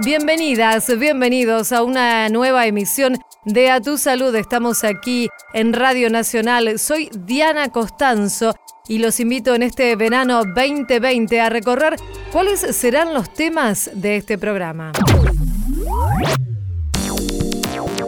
Bienvenidas, 0.00 0.98
bienvenidos 0.98 1.70
a 1.70 1.84
una 1.84 2.28
nueva 2.28 2.66
emisión 2.66 3.16
de 3.44 3.70
A 3.70 3.80
Tu 3.80 3.96
Salud. 3.96 4.34
Estamos 4.34 4.82
aquí 4.82 5.28
en 5.52 5.72
Radio 5.72 6.10
Nacional. 6.10 6.80
Soy 6.80 7.10
Diana 7.12 7.68
Costanzo 7.68 8.56
y 8.88 8.98
los 8.98 9.20
invito 9.20 9.54
en 9.54 9.62
este 9.62 9.94
verano 9.94 10.42
2020 10.44 11.40
a 11.40 11.48
recorrer 11.48 11.94
cuáles 12.32 12.58
serán 12.60 13.14
los 13.14 13.32
temas 13.32 13.88
de 13.94 14.16
este 14.16 14.36
programa. 14.36 14.90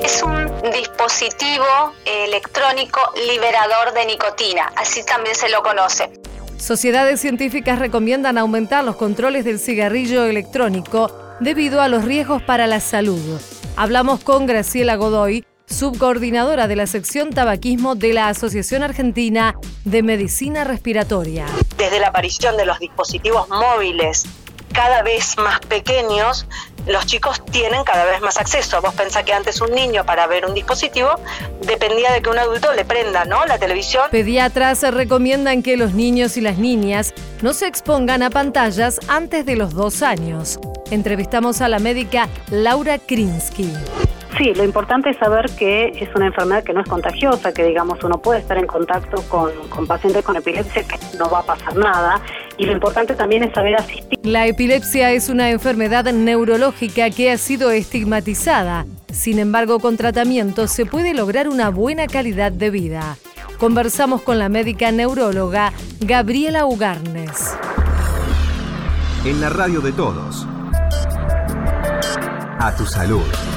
Es 0.02 0.22
un 0.24 0.70
dispositivo 0.72 1.94
electrónico 2.04 2.98
liberador 3.28 3.94
de 3.94 4.06
nicotina, 4.06 4.72
así 4.74 5.04
también 5.06 5.36
se 5.36 5.48
lo 5.50 5.62
conoce. 5.62 6.10
Sociedades 6.58 7.20
científicas 7.20 7.78
recomiendan 7.78 8.38
aumentar 8.38 8.82
los 8.82 8.96
controles 8.96 9.44
del 9.44 9.60
cigarrillo 9.60 10.24
electrónico 10.24 11.25
debido 11.40 11.80
a 11.80 11.88
los 11.88 12.04
riesgos 12.04 12.42
para 12.42 12.66
la 12.66 12.80
salud. 12.80 13.40
Hablamos 13.76 14.20
con 14.20 14.46
Graciela 14.46 14.96
Godoy, 14.96 15.44
subcoordinadora 15.66 16.68
de 16.68 16.76
la 16.76 16.86
sección 16.86 17.30
tabaquismo 17.30 17.94
de 17.94 18.12
la 18.12 18.28
Asociación 18.28 18.82
Argentina 18.82 19.54
de 19.84 20.02
Medicina 20.02 20.64
Respiratoria. 20.64 21.46
Desde 21.76 22.00
la 22.00 22.08
aparición 22.08 22.56
de 22.56 22.66
los 22.66 22.78
dispositivos 22.78 23.48
móviles 23.48 24.24
cada 24.72 25.02
vez 25.02 25.38
más 25.38 25.58
pequeños, 25.60 26.46
los 26.86 27.06
chicos 27.06 27.42
tienen 27.46 27.82
cada 27.84 28.04
vez 28.04 28.20
más 28.20 28.36
acceso. 28.36 28.80
Vos 28.82 28.94
pensás 28.94 29.24
que 29.24 29.32
antes 29.32 29.60
un 29.62 29.72
niño 29.72 30.04
para 30.04 30.26
ver 30.26 30.44
un 30.44 30.52
dispositivo 30.52 31.14
dependía 31.62 32.12
de 32.12 32.20
que 32.20 32.28
un 32.28 32.38
adulto 32.38 32.72
le 32.74 32.84
prenda, 32.84 33.24
¿no? 33.24 33.46
La 33.46 33.58
televisión. 33.58 34.04
Pediatras 34.10 34.82
recomiendan 34.92 35.62
que 35.62 35.78
los 35.78 35.94
niños 35.94 36.36
y 36.36 36.42
las 36.42 36.58
niñas 36.58 37.14
no 37.40 37.54
se 37.54 37.66
expongan 37.66 38.22
a 38.22 38.28
pantallas 38.28 39.00
antes 39.08 39.46
de 39.46 39.56
los 39.56 39.72
dos 39.72 40.02
años. 40.02 40.58
Entrevistamos 40.90 41.60
a 41.60 41.68
la 41.68 41.78
médica 41.78 42.28
Laura 42.50 42.98
Krinsky. 42.98 43.72
Sí, 44.38 44.52
lo 44.54 44.64
importante 44.64 45.10
es 45.10 45.16
saber 45.16 45.50
que 45.58 45.88
es 45.98 46.14
una 46.14 46.26
enfermedad 46.26 46.62
que 46.62 46.74
no 46.74 46.80
es 46.82 46.88
contagiosa, 46.88 47.52
que 47.52 47.64
digamos 47.64 48.04
uno 48.04 48.18
puede 48.18 48.40
estar 48.40 48.58
en 48.58 48.66
contacto 48.66 49.22
con, 49.28 49.50
con 49.70 49.86
pacientes 49.86 50.22
con 50.22 50.36
epilepsia 50.36 50.82
que 50.86 50.98
no 51.18 51.30
va 51.30 51.40
a 51.40 51.42
pasar 51.42 51.74
nada. 51.74 52.20
Y 52.58 52.66
lo 52.66 52.72
importante 52.72 53.14
también 53.14 53.44
es 53.44 53.54
saber 53.54 53.76
asistir. 53.76 54.18
La 54.22 54.46
epilepsia 54.46 55.10
es 55.12 55.30
una 55.30 55.50
enfermedad 55.50 56.04
neurológica 56.12 57.08
que 57.10 57.32
ha 57.32 57.38
sido 57.38 57.70
estigmatizada. 57.70 58.84
Sin 59.10 59.38
embargo, 59.38 59.80
con 59.80 59.96
tratamiento 59.96 60.68
se 60.68 60.84
puede 60.84 61.14
lograr 61.14 61.48
una 61.48 61.70
buena 61.70 62.06
calidad 62.06 62.52
de 62.52 62.70
vida. 62.70 63.16
Conversamos 63.58 64.20
con 64.20 64.38
la 64.38 64.50
médica 64.50 64.92
neuróloga 64.92 65.72
Gabriela 66.00 66.66
Ugarnes. 66.66 67.56
En 69.24 69.40
la 69.40 69.48
radio 69.48 69.80
de 69.80 69.92
todos. 69.92 70.46
A 72.58 72.72
tu 72.72 72.86
salud. 72.86 73.55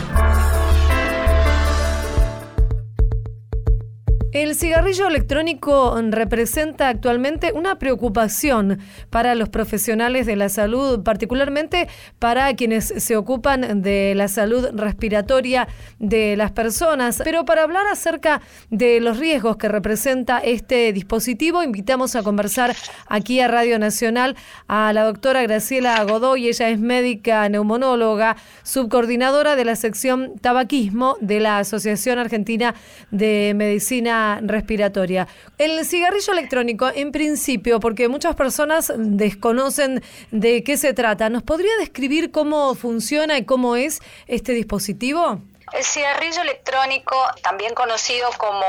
El 4.31 4.53
cigarrillo 4.53 5.07
electrónico 5.07 5.99
representa 6.11 6.87
actualmente 6.87 7.51
una 7.51 7.79
preocupación 7.79 8.77
para 9.09 9.33
los 9.33 9.49
profesionales 9.49 10.27
de 10.27 10.35
la 10.35 10.49
salud, 10.49 11.01
particularmente 11.01 11.87
para 12.19 12.53
quienes 12.55 12.93
se 12.95 13.17
ocupan 13.17 13.81
de 13.81 14.13
la 14.15 14.27
salud 14.27 14.69
respiratoria 14.73 15.67
de 15.97 16.37
las 16.37 16.51
personas. 16.51 17.21
Pero 17.23 17.43
para 17.43 17.63
hablar 17.63 17.87
acerca 17.91 18.41
de 18.69 18.99
los 18.99 19.17
riesgos 19.17 19.57
que 19.57 19.67
representa 19.67 20.37
este 20.37 20.93
dispositivo, 20.93 21.63
invitamos 21.63 22.15
a 22.15 22.21
conversar 22.21 22.75
aquí 23.07 23.39
a 23.39 23.47
Radio 23.47 23.79
Nacional 23.79 24.35
a 24.67 24.93
la 24.93 25.05
doctora 25.05 25.41
Graciela 25.41 26.03
Godoy. 26.03 26.49
Ella 26.49 26.69
es 26.69 26.79
médica 26.79 27.49
neumonóloga, 27.49 28.35
subcoordinadora 28.61 29.55
de 29.55 29.65
la 29.65 29.75
sección 29.75 30.35
tabaquismo 30.39 31.17
de 31.19 31.39
la 31.39 31.57
Asociación 31.57 32.19
Argentina 32.19 32.75
de 33.09 33.53
Medicina 33.55 34.18
respiratoria. 34.41 35.27
El 35.57 35.85
cigarrillo 35.85 36.33
electrónico, 36.33 36.89
en 36.93 37.11
principio, 37.11 37.79
porque 37.79 38.07
muchas 38.07 38.35
personas 38.35 38.91
desconocen 38.97 40.03
de 40.31 40.63
qué 40.63 40.77
se 40.77 40.93
trata, 40.93 41.29
¿nos 41.29 41.43
podría 41.43 41.75
describir 41.79 42.31
cómo 42.31 42.75
funciona 42.75 43.37
y 43.37 43.45
cómo 43.45 43.75
es 43.75 44.01
este 44.27 44.53
dispositivo? 44.53 45.41
El 45.73 45.83
cigarrillo 45.83 46.41
electrónico, 46.41 47.15
también 47.43 47.73
conocido 47.75 48.27
como, 48.37 48.65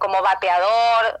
como 0.00 0.22
vapeador 0.22 1.18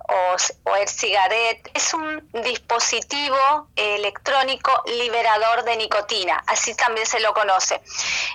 o, 0.64 0.76
el 0.76 0.88
cigarette, 0.88 1.70
es 1.74 1.92
un 1.92 2.28
dispositivo 2.32 3.36
electrónico 3.76 4.72
liberador 4.86 5.64
de 5.64 5.76
nicotina, 5.76 6.42
así 6.46 6.74
también 6.74 7.06
se 7.06 7.20
lo 7.20 7.34
conoce. 7.34 7.82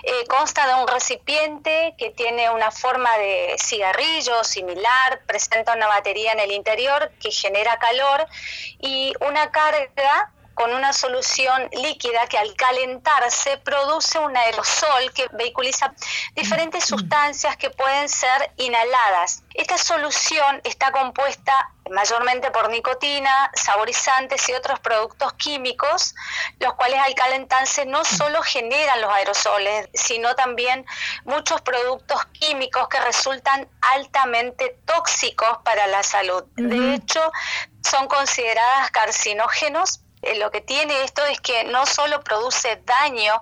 Eh, 0.04 0.24
consta 0.28 0.66
de 0.68 0.74
un 0.74 0.86
recipiente 0.86 1.94
que 1.98 2.10
tiene 2.10 2.48
una 2.50 2.70
forma 2.70 3.18
de 3.18 3.56
cigarrillo 3.58 4.44
similar, 4.44 5.20
presenta 5.26 5.74
una 5.74 5.88
batería 5.88 6.32
en 6.32 6.40
el 6.40 6.52
interior 6.52 7.10
que 7.20 7.32
genera 7.32 7.78
calor 7.78 8.26
y 8.78 9.12
una 9.20 9.50
carga 9.50 10.32
con 10.56 10.72
una 10.72 10.94
solución 10.94 11.68
líquida 11.70 12.26
que 12.28 12.38
al 12.38 12.54
calentarse 12.54 13.58
produce 13.58 14.18
un 14.18 14.34
aerosol 14.34 15.12
que 15.12 15.28
vehiculiza 15.32 15.92
diferentes 16.34 16.82
sustancias 16.86 17.58
que 17.58 17.68
pueden 17.68 18.08
ser 18.08 18.50
inhaladas. 18.56 19.42
Esta 19.52 19.76
solución 19.76 20.62
está 20.64 20.90
compuesta 20.92 21.52
mayormente 21.90 22.50
por 22.50 22.70
nicotina, 22.70 23.50
saborizantes 23.54 24.48
y 24.48 24.54
otros 24.54 24.80
productos 24.80 25.34
químicos, 25.34 26.14
los 26.58 26.72
cuales 26.72 27.00
al 27.00 27.14
calentarse 27.14 27.84
no 27.84 28.02
solo 28.06 28.40
generan 28.40 29.02
los 29.02 29.12
aerosoles, 29.12 29.90
sino 29.92 30.34
también 30.36 30.86
muchos 31.24 31.60
productos 31.60 32.24
químicos 32.32 32.88
que 32.88 32.98
resultan 33.00 33.68
altamente 33.82 34.78
tóxicos 34.86 35.58
para 35.64 35.86
la 35.86 36.02
salud. 36.02 36.44
De 36.56 36.94
hecho, 36.94 37.30
son 37.82 38.08
consideradas 38.08 38.90
carcinógenos 38.90 40.00
lo 40.38 40.50
que 40.50 40.60
tiene 40.60 41.04
esto 41.04 41.24
es 41.26 41.40
que 41.40 41.64
no 41.64 41.86
solo 41.86 42.20
produce 42.22 42.80
daño 42.84 43.32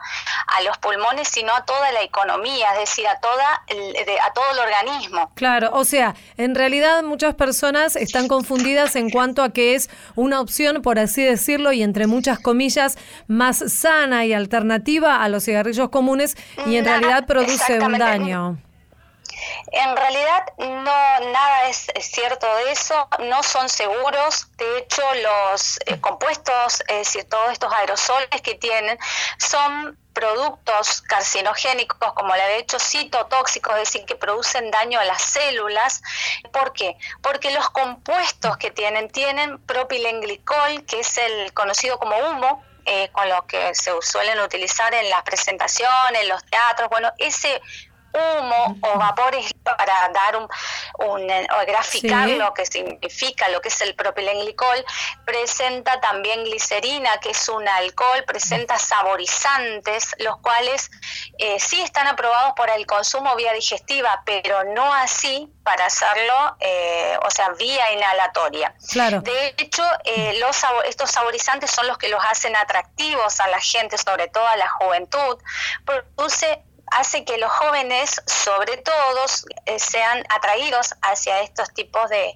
a 0.46 0.62
los 0.62 0.76
pulmones, 0.78 1.28
sino 1.28 1.54
a 1.54 1.64
toda 1.64 1.92
la 1.92 2.02
economía, 2.02 2.72
es 2.72 2.80
decir, 2.80 3.06
a, 3.06 3.18
toda 3.20 3.54
a 3.54 4.32
todo 4.32 4.44
el 4.52 4.58
organismo. 4.58 5.30
Claro, 5.34 5.70
o 5.72 5.84
sea, 5.84 6.14
en 6.36 6.54
realidad 6.54 7.02
muchas 7.02 7.34
personas 7.34 7.96
están 7.96 8.28
confundidas 8.28 8.96
en 8.96 9.10
cuanto 9.10 9.42
a 9.42 9.50
que 9.50 9.74
es 9.74 9.88
una 10.14 10.40
opción, 10.40 10.82
por 10.82 10.98
así 10.98 11.22
decirlo, 11.22 11.72
y 11.72 11.82
entre 11.82 12.06
muchas 12.06 12.38
comillas, 12.38 12.98
más 13.26 13.64
sana 13.72 14.24
y 14.24 14.32
alternativa 14.32 15.22
a 15.22 15.28
los 15.28 15.44
cigarrillos 15.44 15.88
comunes 15.88 16.36
y 16.66 16.76
en 16.76 16.84
realidad 16.84 17.26
produce 17.26 17.80
un 17.80 17.98
daño. 17.98 18.58
En 19.72 19.96
realidad 19.96 20.44
no 20.58 21.20
nada 21.32 21.68
es, 21.68 21.90
cierto 22.00 22.46
de 22.56 22.72
eso, 22.72 23.08
no 23.20 23.42
son 23.42 23.68
seguros, 23.68 24.46
de 24.56 24.78
hecho 24.78 25.02
los 25.14 25.78
eh, 25.86 26.00
compuestos, 26.00 26.82
es 26.88 26.98
decir, 26.98 27.24
todos 27.28 27.52
estos 27.52 27.72
aerosoles 27.72 28.40
que 28.42 28.54
tienen 28.54 28.98
son 29.38 29.98
productos 30.12 31.02
carcinogénicos, 31.02 32.12
como 32.12 32.36
la 32.36 32.46
de 32.46 32.58
hecho 32.58 32.78
citotóxicos, 32.78 33.74
es 33.74 33.80
decir, 33.80 34.04
que 34.06 34.14
producen 34.14 34.70
daño 34.70 35.00
a 35.00 35.04
las 35.04 35.20
células. 35.20 36.02
¿Por 36.52 36.72
qué? 36.72 36.96
Porque 37.20 37.50
los 37.50 37.68
compuestos 37.70 38.56
que 38.58 38.70
tienen 38.70 39.10
tienen 39.10 39.58
propilenglicol, 39.66 40.84
que 40.86 41.00
es 41.00 41.18
el 41.18 41.52
conocido 41.52 41.98
como 41.98 42.16
humo, 42.16 42.62
eh, 42.86 43.08
con 43.12 43.28
lo 43.28 43.46
que 43.46 43.74
se 43.74 43.90
suelen 44.02 44.38
utilizar 44.40 44.94
en 44.94 45.08
las 45.10 45.22
presentaciones, 45.22 46.22
en 46.22 46.28
los 46.28 46.44
teatros. 46.44 46.90
Bueno, 46.90 47.12
ese 47.18 47.60
humo 48.14 48.78
o 48.80 48.98
vapores 48.98 49.52
para 49.62 50.08
dar 50.08 50.36
un, 50.36 50.48
un 50.98 51.30
o 51.30 51.66
graficar 51.66 52.28
lo 52.28 52.54
que 52.54 52.66
significa 52.66 53.48
lo 53.48 53.60
que 53.60 53.68
es 53.68 53.80
el 53.80 53.94
propilenglicol, 53.94 54.84
presenta 55.24 56.00
también 56.00 56.44
glicerina, 56.44 57.18
que 57.18 57.30
es 57.30 57.48
un 57.48 57.66
alcohol, 57.66 58.24
presenta 58.26 58.78
saborizantes, 58.78 60.14
los 60.18 60.36
cuales 60.38 60.90
eh, 61.38 61.58
sí 61.58 61.80
están 61.80 62.06
aprobados 62.06 62.52
por 62.54 62.70
el 62.70 62.86
consumo 62.86 63.34
vía 63.36 63.52
digestiva, 63.52 64.22
pero 64.24 64.64
no 64.64 64.92
así 64.94 65.50
para 65.64 65.86
hacerlo, 65.86 66.56
eh, 66.60 67.16
o 67.24 67.30
sea, 67.30 67.50
vía 67.50 67.92
inhalatoria. 67.92 68.74
Claro. 68.90 69.20
De 69.22 69.54
hecho, 69.56 69.82
eh, 70.04 70.38
los, 70.38 70.56
estos 70.86 71.10
saborizantes 71.10 71.70
son 71.70 71.86
los 71.86 71.98
que 71.98 72.08
los 72.08 72.22
hacen 72.24 72.54
atractivos 72.56 73.40
a 73.40 73.48
la 73.48 73.60
gente, 73.60 73.96
sobre 73.98 74.28
todo 74.28 74.46
a 74.46 74.56
la 74.56 74.68
juventud, 74.68 75.38
produce 75.84 76.62
hace 76.94 77.24
que 77.24 77.38
los 77.38 77.50
jóvenes, 77.50 78.22
sobre 78.26 78.76
todo, 78.78 79.24
eh, 79.66 79.78
sean 79.78 80.24
atraídos 80.30 80.94
hacia 81.02 81.40
estos 81.40 81.72
tipos 81.74 82.08
de, 82.10 82.34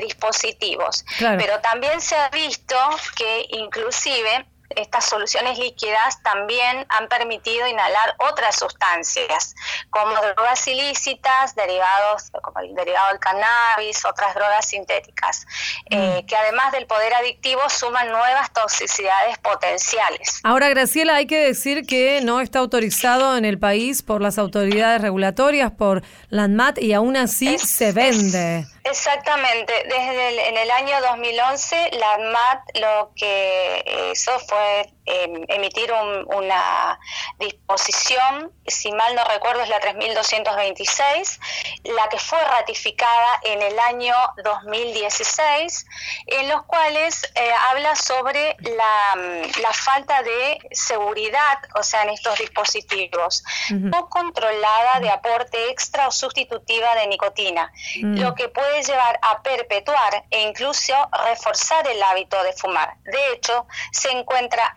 dispositivos. 0.00 1.04
Pero 1.18 1.60
también 1.60 2.00
se 2.00 2.16
ha 2.16 2.28
visto 2.30 2.76
que 3.16 3.46
inclusive 3.50 4.46
estas 4.76 5.04
soluciones 5.04 5.58
líquidas 5.58 6.22
también 6.22 6.86
han 6.88 7.08
permitido 7.08 7.66
inhalar 7.66 8.16
otras 8.30 8.56
sustancias, 8.56 9.54
como 9.90 10.14
drogas 10.14 10.66
ilícitas, 10.66 11.54
derivados, 11.54 12.30
como 12.42 12.60
el 12.60 12.74
derivado 12.74 13.08
del 13.08 13.18
cannabis, 13.18 14.04
otras 14.04 14.34
drogas 14.34 14.66
sintéticas, 14.66 15.46
eh, 15.90 16.22
mm. 16.22 16.26
que 16.26 16.36
además 16.36 16.72
del 16.72 16.86
poder 16.86 17.14
adictivo 17.14 17.60
suman 17.68 18.08
nuevas 18.08 18.52
toxicidades 18.52 19.38
potenciales. 19.38 20.40
Ahora, 20.44 20.68
Graciela, 20.68 21.16
hay 21.16 21.26
que 21.26 21.38
decir 21.38 21.86
que 21.86 22.20
no 22.22 22.40
está 22.40 22.58
autorizado 22.58 23.36
en 23.36 23.44
el 23.44 23.58
país 23.58 24.02
por 24.02 24.20
las 24.20 24.38
autoridades 24.38 25.00
regulatorias, 25.00 25.72
por 25.72 26.02
la 26.28 26.44
ANMAT, 26.44 26.78
y 26.78 26.92
aún 26.92 27.16
así 27.16 27.58
se 27.58 27.92
vende. 27.92 28.66
Exactamente. 28.84 29.72
Desde 29.84 30.48
en 30.48 30.56
el 30.56 30.70
año 30.70 31.00
2011, 31.00 31.90
la 31.92 32.14
ANMAT 32.14 32.78
lo 32.78 33.12
que 33.16 34.10
hizo 34.12 34.38
fue 34.40 34.92
em, 35.12 35.44
emitir 35.48 35.92
una 35.92 36.98
disposición, 37.38 38.52
si 38.66 38.92
mal 38.92 39.14
no 39.14 39.24
recuerdo 39.24 39.62
es 39.62 39.68
la 39.68 39.80
3226, 39.80 41.40
la 41.84 42.08
que 42.08 42.18
fue 42.18 42.42
ratificada 42.44 43.40
en 43.42 43.62
el 43.62 43.78
año 43.78 44.14
2016, 44.42 45.86
en 46.26 46.48
los 46.48 46.62
cuales 46.62 47.24
eh, 47.34 47.50
habla 47.70 47.94
sobre 47.96 48.56
la, 48.60 49.50
la, 49.60 49.72
falta 49.72 50.22
de 50.22 50.58
seguridad, 50.70 51.58
o 51.74 51.82
sea, 51.82 52.02
en 52.02 52.10
estos 52.10 52.38
dispositivos, 52.38 53.42
no 53.70 54.08
controlada 54.08 55.00
de 55.00 55.10
aporte 55.10 55.70
extra 55.70 56.08
o 56.08 56.10
sustitutiva 56.10 56.94
de 56.94 57.06
nicotina, 57.08 57.72
mm. 58.00 58.18
lo 58.20 58.34
que 58.34 58.48
puede 58.48 58.82
llevar 58.82 59.18
a 59.22 59.42
perpetuar 59.42 60.24
e 60.30 60.42
incluso 60.42 60.94
reforzar 61.24 61.86
el 61.88 62.02
hábito 62.02 62.42
de 62.42 62.52
fumar. 62.52 62.96
De 63.04 63.32
hecho, 63.32 63.66
se 63.92 64.10
encuentra 64.10 64.76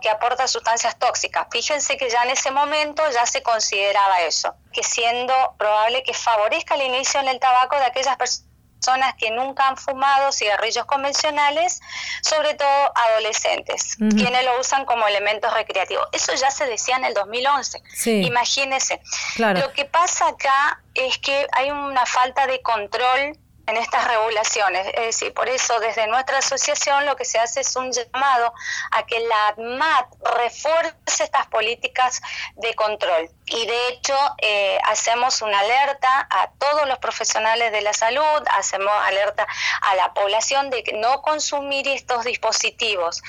que 0.00 0.08
aporta 0.08 0.46
sustancias 0.48 0.98
tóxicas. 0.98 1.46
Fíjense 1.50 1.96
que 1.96 2.08
ya 2.10 2.22
en 2.22 2.30
ese 2.30 2.50
momento 2.50 3.02
ya 3.12 3.26
se 3.26 3.42
consideraba 3.42 4.20
eso, 4.22 4.54
que 4.72 4.82
siendo 4.82 5.34
probable 5.58 6.02
que 6.02 6.14
favorezca 6.14 6.74
el 6.74 6.82
inicio 6.82 7.20
en 7.20 7.28
el 7.28 7.38
tabaco 7.38 7.76
de 7.76 7.84
aquellas 7.84 8.16
personas 8.16 9.14
que 9.18 9.30
nunca 9.30 9.68
han 9.68 9.76
fumado 9.76 10.30
cigarrillos 10.32 10.84
convencionales, 10.84 11.80
sobre 12.22 12.54
todo 12.54 12.92
adolescentes, 12.94 13.96
quienes 13.96 14.44
lo 14.44 14.60
usan 14.60 14.84
como 14.84 15.06
elementos 15.08 15.52
recreativos. 15.52 16.06
Eso 16.12 16.34
ya 16.34 16.50
se 16.50 16.66
decía 16.66 16.96
en 16.96 17.04
el 17.04 17.14
2011. 17.14 17.82
Imagínense. 18.22 19.00
Lo 19.38 19.72
que 19.72 19.86
pasa 19.86 20.28
acá 20.28 20.82
es 20.94 21.18
que 21.18 21.46
hay 21.52 21.70
una 21.70 22.06
falta 22.06 22.46
de 22.46 22.60
control 22.62 23.38
en 23.66 23.76
estas 23.76 24.06
regulaciones. 24.06 24.86
Es 24.94 25.06
decir, 25.06 25.34
por 25.34 25.48
eso 25.48 25.78
desde 25.80 26.06
nuestra 26.06 26.38
asociación 26.38 27.06
lo 27.06 27.16
que 27.16 27.24
se 27.24 27.38
hace 27.38 27.60
es 27.60 27.76
un 27.76 27.92
llamado 27.92 28.52
a 28.92 29.06
que 29.06 29.20
la 29.20 29.48
ADMAT 29.48 30.06
refuerce 30.36 31.24
estas 31.24 31.46
políticas 31.48 32.20
de 32.54 32.74
control. 32.74 33.30
Y 33.46 33.66
de 33.66 33.88
hecho 33.88 34.16
eh, 34.38 34.78
hacemos 34.84 35.42
una 35.42 35.60
alerta 35.60 36.28
a 36.30 36.50
todos 36.58 36.86
los 36.86 36.98
profesionales 36.98 37.72
de 37.72 37.80
la 37.80 37.92
salud, 37.92 38.42
hacemos 38.52 38.92
alerta 39.04 39.46
a 39.82 39.94
la 39.96 40.14
población 40.14 40.70
de 40.70 40.84
no 40.94 41.22
consumir 41.22 41.88
estos 41.88 42.24
dispositivos 42.24 43.22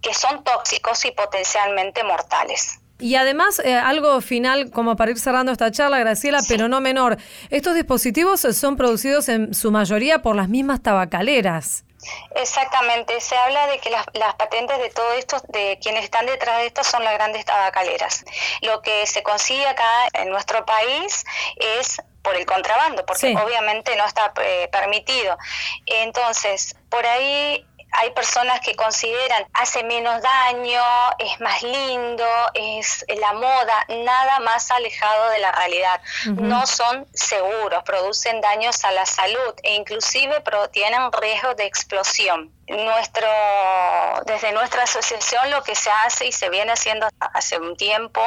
que 0.00 0.14
son 0.14 0.42
tóxicos 0.42 1.04
y 1.04 1.12
potencialmente 1.12 2.02
mortales. 2.02 2.81
Y 3.02 3.16
además, 3.16 3.60
eh, 3.64 3.74
algo 3.74 4.20
final 4.20 4.70
como 4.70 4.94
para 4.94 5.10
ir 5.10 5.18
cerrando 5.18 5.50
esta 5.50 5.72
charla, 5.72 5.98
Graciela, 5.98 6.38
pero 6.48 6.68
no 6.68 6.80
menor, 6.80 7.18
estos 7.50 7.74
dispositivos 7.74 8.40
son 8.40 8.76
producidos 8.76 9.28
en 9.28 9.54
su 9.54 9.72
mayoría 9.72 10.22
por 10.22 10.36
las 10.36 10.48
mismas 10.48 10.80
tabacaleras. 10.82 11.84
Exactamente, 12.36 13.20
se 13.20 13.36
habla 13.36 13.66
de 13.66 13.78
que 13.78 13.90
las, 13.90 14.06
patentes 14.36 14.78
de 14.78 14.90
todo 14.90 15.12
esto, 15.14 15.36
de 15.48 15.78
quienes 15.82 16.04
están 16.04 16.26
detrás 16.26 16.58
de 16.58 16.66
esto, 16.66 16.84
son 16.84 17.02
las 17.02 17.14
grandes 17.14 17.44
tabacaleras. 17.44 18.24
Lo 18.62 18.82
que 18.82 19.04
se 19.06 19.24
consigue 19.24 19.66
acá 19.66 20.08
en 20.12 20.30
nuestro 20.30 20.64
país 20.64 21.24
es 21.56 22.00
por 22.22 22.36
el 22.36 22.46
contrabando, 22.46 23.04
porque 23.04 23.36
obviamente 23.36 23.96
no 23.96 24.06
está 24.06 24.32
eh, 24.40 24.68
permitido. 24.70 25.36
Entonces, 25.86 26.76
por 26.88 27.04
ahí 27.04 27.66
hay 27.92 28.10
personas 28.10 28.60
que 28.60 28.74
consideran 28.74 29.46
hace 29.52 29.84
menos 29.84 30.20
daño, 30.22 30.82
es 31.18 31.40
más 31.40 31.62
lindo, 31.62 32.26
es 32.54 33.04
la 33.20 33.32
moda, 33.34 33.86
nada 33.88 34.40
más 34.40 34.70
alejado 34.70 35.30
de 35.30 35.38
la 35.38 35.52
realidad. 35.52 36.00
No 36.26 36.66
son 36.66 37.06
seguros, 37.12 37.82
producen 37.84 38.40
daños 38.40 38.84
a 38.84 38.92
la 38.92 39.06
salud 39.06 39.54
e 39.62 39.74
inclusive 39.74 40.42
tienen 40.72 41.12
riesgo 41.12 41.54
de 41.54 41.66
explosión 41.66 42.50
nuestro, 42.72 43.28
desde 44.26 44.52
nuestra 44.52 44.84
asociación 44.84 45.50
lo 45.50 45.62
que 45.62 45.74
se 45.74 45.90
hace 46.04 46.26
y 46.26 46.32
se 46.32 46.48
viene 46.48 46.72
haciendo 46.72 47.08
hace 47.18 47.58
un 47.58 47.76
tiempo 47.76 48.20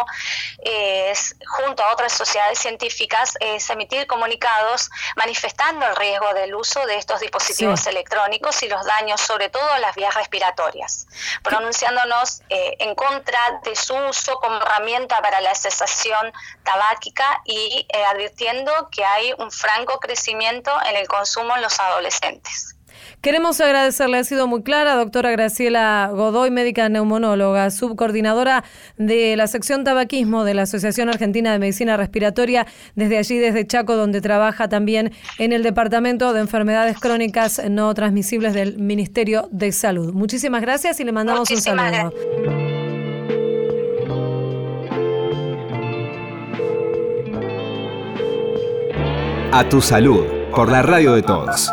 es, 0.60 1.36
junto 1.48 1.84
a 1.84 1.94
otras 1.94 2.14
sociedades 2.14 2.60
científicas, 2.60 3.34
es 3.40 3.70
emitir 3.70 4.08
comunicados 4.08 4.90
manifestando 5.16 5.86
el 5.88 5.96
riesgo 5.96 6.34
del 6.34 6.56
uso 6.56 6.86
de 6.86 6.98
estos 6.98 7.20
dispositivos 7.20 7.86
electrónicos 7.88 8.62
y 8.64 8.68
los 8.68 8.86
daños, 8.86 9.22
sobre 9.22 9.50
todo 9.50 9.70
a 9.74 9.80
las 9.80 9.96
vías 9.96 10.14
respiratorias, 10.14 11.08
pronunciándonos 11.44 12.42
eh, 12.50 12.76
en 12.80 12.96
contra 12.96 13.40
de 13.64 13.76
su 13.76 13.96
uso 13.96 14.36
como 14.40 14.58
herramienta 14.58 15.22
para 15.22 15.42
la 15.42 15.56
cesación 15.56 16.34
tabáquica 16.64 17.42
y 17.46 17.88
eh, 17.90 18.06
advirtiendo 18.06 18.90
que 18.92 19.04
hay 19.04 19.34
un 19.38 19.52
franco 19.52 20.00
crecimiento 20.00 20.72
en 20.86 20.96
el 20.96 21.08
consumo 21.08 21.56
en 21.56 21.62
los 21.62 21.80
adolescentes. 21.80 22.75
Queremos 23.22 23.60
agradecerle, 23.62 24.18
ha 24.18 24.24
sido 24.24 24.48
muy 24.48 24.64
clara, 24.64 24.96
doctora 24.96 25.32
Graciela 25.32 26.10
Godoy, 26.14 26.52
médica 26.52 26.90
neumonóloga, 26.90 27.72
subcoordinadora 27.72 28.64
de 28.98 29.36
la 29.36 29.48
sección 29.48 29.84
tabaquismo 29.84 30.44
de 30.44 30.54
la 30.54 30.64
Asociación 30.64 31.10
Argentina 31.10 31.52
de 31.52 31.60
Medicina 31.60 31.98
Respiratoria, 31.98 32.68
desde 32.96 33.18
allí, 33.18 33.38
desde 33.38 33.66
Chaco, 33.66 33.96
donde 33.96 34.22
trabaja 34.22 34.70
también 34.70 35.12
en 35.40 35.54
el 35.54 35.64
Departamento 35.64 36.34
de 36.34 36.42
Enfermedades 36.42 37.00
Crónicas 37.00 37.62
No 37.70 37.94
Transmisibles 37.94 38.54
del 38.54 38.78
Ministerio 38.78 39.50
de 39.52 39.72
Salud. 39.72 40.14
Muchísimas 40.14 40.62
gracias 40.62 41.00
y 41.00 41.04
le 41.04 41.12
mandamos 41.12 41.50
un 41.50 41.58
saludo. 41.58 42.14
A 49.52 49.70
tu 49.70 49.82
salud, 49.82 50.26
por 50.54 50.70
la 50.70 50.82
radio 50.82 51.14
de 51.14 51.22
todos. 51.22 51.72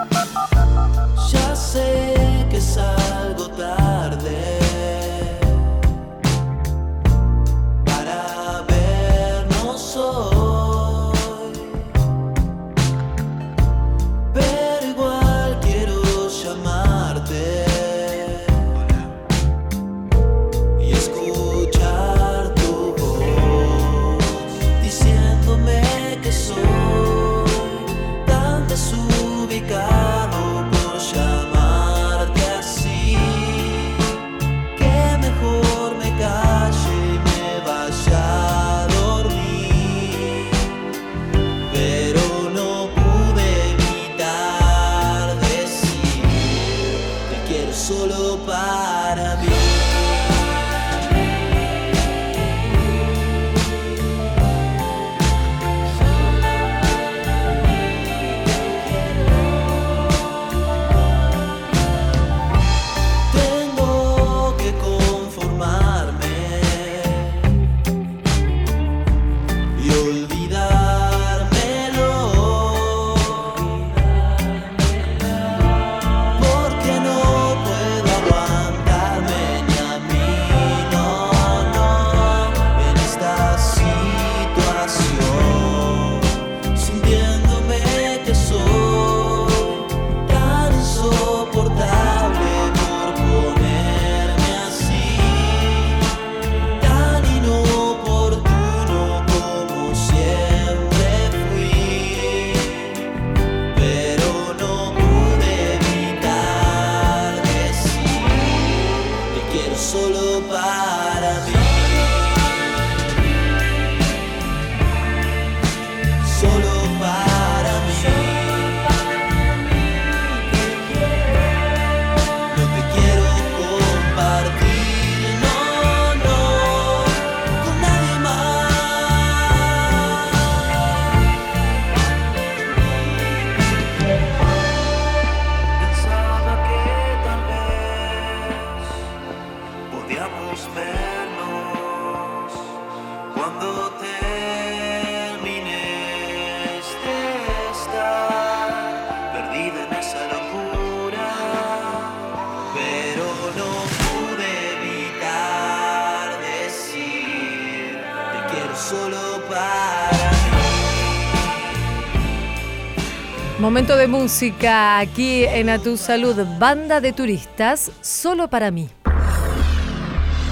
De 163.82 164.06
música 164.06 165.00
aquí 165.00 165.44
en 165.44 165.68
A 165.68 165.78
Tu 165.78 165.96
Salud, 165.96 166.36
banda 166.58 167.00
de 167.00 167.12
turistas, 167.12 167.90
solo 168.00 168.48
para 168.48 168.70
mí. 168.70 168.88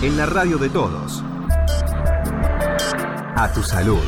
En 0.03 0.17
la 0.17 0.27
radio 0.27 0.59
de 0.59 0.69
todos. 0.69 1.23
A 3.37 3.51
Tu 3.55 3.63
Salud. 3.63 4.03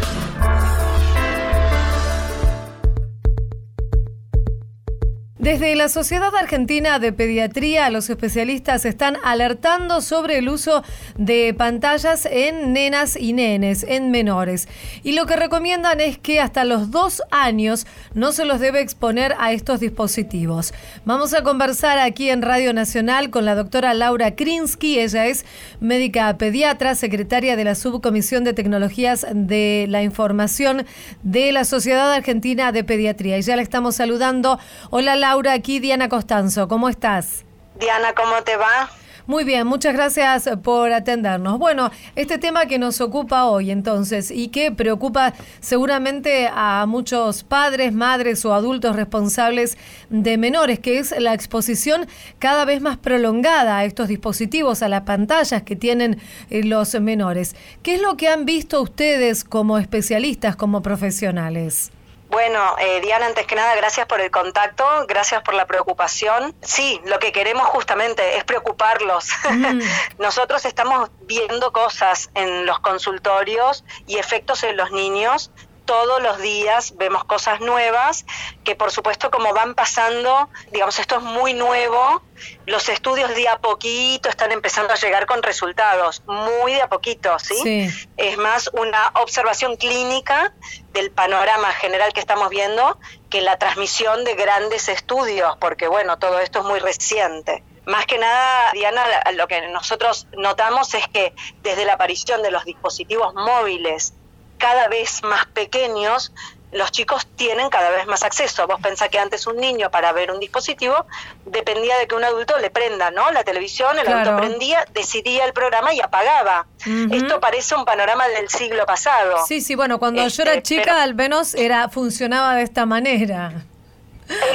Desde 5.53 5.77
la 5.77 5.91
Sociedad 5.91 6.35
Argentina 6.35 6.99
de 6.99 7.13
Pediatría, 7.13 7.91
los 7.91 8.09
especialistas 8.09 8.87
están 8.87 9.19
alertando 9.23 10.01
sobre 10.01 10.39
el 10.39 10.49
uso 10.49 10.83
de 11.19 11.53
pantallas 11.53 12.25
en 12.25 12.73
nenas 12.73 13.17
y 13.21 13.35
nenes, 13.35 13.85
en 13.87 14.11
menores. 14.11 14.67
Y 15.03 15.13
lo 15.13 15.27
que 15.27 15.37
recomiendan 15.37 16.01
es 16.01 16.17
que 16.17 16.41
hasta 16.41 16.65
los 16.65 16.91
dos 16.91 17.21
años 17.31 17.87
no 18.15 18.33
se 18.33 18.47
los 18.47 18.61
debe 18.61 18.81
exponer 18.81 19.35
a 19.39 19.53
estos 19.53 19.81
dispositivos. 19.81 20.73
Vamos 21.05 21.35
a 21.35 21.43
conversar 21.43 21.99
aquí 21.99 22.31
en 22.31 22.41
Radio 22.41 22.73
Nacional 22.73 23.29
con 23.29 23.45
la 23.45 23.55
doctora 23.55 23.93
Laura 23.93 24.35
Krinsky. 24.35 25.01
Ella 25.01 25.27
es 25.27 25.45
médica 25.81 26.35
pediatra, 26.39 26.95
secretaria 26.95 27.57
de 27.57 27.65
la 27.65 27.75
Subcomisión 27.75 28.43
de 28.43 28.55
Tecnologías 28.55 29.27
de 29.31 29.85
la 29.91 30.03
Información 30.03 30.87
de 31.23 31.53
la 31.53 31.67
Sociedad 31.67 32.11
Argentina 32.11 32.73
de 32.73 32.85
Pediatría. 32.85 33.37
Y 33.37 33.43
ya 33.43 33.55
la 33.55 33.61
estamos 33.61 33.97
saludando. 33.97 34.59
Hola, 34.89 35.15
Laura. 35.15 35.42
Laura, 35.43 35.55
aquí 35.55 35.81
Diana 35.81 36.09
Costanzo. 36.09 36.69
¿Cómo 36.69 36.89
estás? 36.89 37.45
Diana, 37.81 38.13
¿cómo 38.15 38.45
te 38.45 38.57
va? 38.57 38.89
Muy 39.27 39.43
bien, 39.43 39.67
muchas 39.67 39.93
gracias 39.93 40.49
por 40.63 40.93
atendernos. 40.93 41.59
Bueno, 41.59 41.91
este 42.15 42.39
tema 42.39 42.67
que 42.67 42.79
nos 42.79 43.01
ocupa 43.01 43.47
hoy 43.47 43.73
entonces 43.73 44.31
y 44.31 44.49
que 44.49 44.71
preocupa 44.71 45.33
seguramente 45.59 46.49
a 46.53 46.87
muchos 46.87 47.43
padres, 47.43 47.93
madres 47.93 48.45
o 48.45 48.55
adultos 48.55 48.95
responsables 48.95 49.79
de 50.11 50.39
menores, 50.39 50.79
que 50.79 50.99
es 50.99 51.13
la 51.19 51.35
exposición 51.35 52.07
cada 52.39 52.65
vez 52.65 52.81
más 52.81 52.97
prolongada 52.99 53.79
a 53.79 53.85
estos 53.85 54.07
dispositivos, 54.07 54.81
a 54.85 54.89
las 54.89 55.03
pantallas 55.03 55.65
que 55.65 55.75
tienen 55.75 56.21
eh, 56.51 56.63
los 56.63 56.95
menores. 57.01 57.57
¿Qué 57.83 57.97
es 57.97 58.01
lo 58.01 58.17
que 58.17 58.29
han 58.29 58.45
visto 58.45 58.81
ustedes 58.81 59.43
como 59.43 59.79
especialistas, 59.79 60.55
como 60.55 60.83
profesionales? 60.83 61.91
Bueno, 62.33 62.77
eh, 62.79 63.03
Diana, 63.03 63.27
antes 63.27 63.47
que 63.47 63.55
nada, 63.55 63.75
gracias 63.75 64.07
por 64.07 64.23
el 64.23 64.31
contacto, 64.31 64.87
gracias 65.07 65.43
por 65.43 65.53
la 65.53 65.67
preocupación. 65.67 66.55
Sí, 66.63 66.99
lo 67.05 67.19
que 67.19 67.31
queremos 67.31 67.67
justamente 67.67 68.39
es 68.39 68.45
preocuparlos. 68.45 69.29
Mm. 69.51 69.81
Nosotros 70.19 70.65
estamos 70.65 71.11
viendo 71.27 71.75
cosas 71.75 72.31
en 72.35 72.65
los 72.65 72.81
consultorios 72.81 73.85
y 74.07 74.17
efectos 74.17 74.63
en 74.63 74.79
los 74.79 74.91
niños 74.93 75.51
todos 75.85 76.23
los 76.23 76.39
días 76.39 76.95
vemos 76.97 77.25
cosas 77.25 77.61
nuevas 77.61 78.25
que 78.65 78.75
por 78.75 78.91
supuesto 78.91 79.31
como 79.31 79.53
van 79.53 79.75
pasando, 79.75 80.49
digamos, 80.71 80.99
esto 80.99 81.17
es 81.17 81.23
muy 81.23 81.55
nuevo, 81.55 82.23
los 82.67 82.89
estudios 82.89 83.35
de 83.35 83.49
a 83.49 83.59
poquito 83.59 84.29
están 84.29 84.53
empezando 84.53 84.93
a 84.93 84.97
llegar 84.97 85.27
con 85.27 85.43
resultados, 85.43 86.23
muy 86.27 86.75
de 86.75 86.83
a 86.83 86.89
poquito, 86.89 87.39
¿sí? 87.39 87.91
Es 88.17 88.37
más 88.39 88.71
una 88.73 89.13
observación 89.15 89.77
clínica 89.77 90.53
del 90.93 91.11
panorama 91.11 91.73
general 91.73 92.13
que 92.13 92.21
estamos 92.21 92.49
viendo 92.51 92.99
que 93.31 93.41
la 93.41 93.59
transmisión 93.59 94.25
de 94.25 94.35
grandes 94.35 94.89
estudios, 94.89 95.57
porque 95.59 95.89
bueno, 95.89 96.19
todo 96.19 96.39
esto 96.41 96.61
es 96.61 96.65
muy 96.65 96.81
reciente. 96.81 97.63
Más 97.85 98.07
que 98.07 98.17
nada, 98.17 98.71
Diana, 98.73 99.05
lo 99.35 99.49
que 99.49 99.69
nosotros 99.69 100.29
notamos 100.37 100.95
es 100.95 101.09
que 101.09 101.35
desde 101.63 101.85
la 101.85 101.95
aparición 101.95 102.43
de 102.43 102.53
los 102.53 102.65
dispositivos 102.65 103.35
móviles 103.35 104.15
cada 104.63 104.87
vez 104.87 105.25
más 105.25 105.47
pequeños, 105.47 106.33
los 106.71 106.93
chicos 106.93 107.27
tienen 107.35 107.69
cada 107.69 107.91
vez 107.91 108.07
más 108.07 108.23
acceso. 108.23 108.65
Vos 108.69 108.81
pensás 108.81 109.09
que 109.09 109.19
antes 109.19 109.49
un 109.49 109.57
niño 109.57 109.91
para 109.91 110.13
ver 110.13 110.31
un 110.31 110.39
dispositivo 110.39 111.05
dependía 111.45 111.99
de 111.99 112.07
que 112.07 112.15
un 112.15 112.23
adulto 112.23 112.57
le 112.61 112.71
prenda, 112.71 113.11
¿no? 113.11 113.33
La 113.33 113.43
televisión, 113.43 113.99
el 113.99 114.07
adulto 114.07 114.37
prendía, 114.37 114.85
decidía 114.95 115.47
el 115.47 115.53
programa 115.53 115.93
y 115.93 116.01
apagaba. 116.01 116.67
Esto 117.11 117.41
parece 117.41 117.75
un 117.75 117.85
panorama 117.85 118.29
del 118.29 118.49
siglo 118.49 118.87
pasado. 118.87 119.45
Sí, 119.49 119.61
sí, 119.61 119.75
bueno, 119.75 119.99
cuando 119.99 120.27
yo 120.29 120.43
era 120.45 120.55
este, 120.55 120.77
chica 120.77 121.03
al 121.03 121.17
menos 121.17 121.57
era 121.57 121.89
funcionaba 121.89 122.55
de 122.55 122.63
esta 122.63 122.87
manera. 122.87 123.65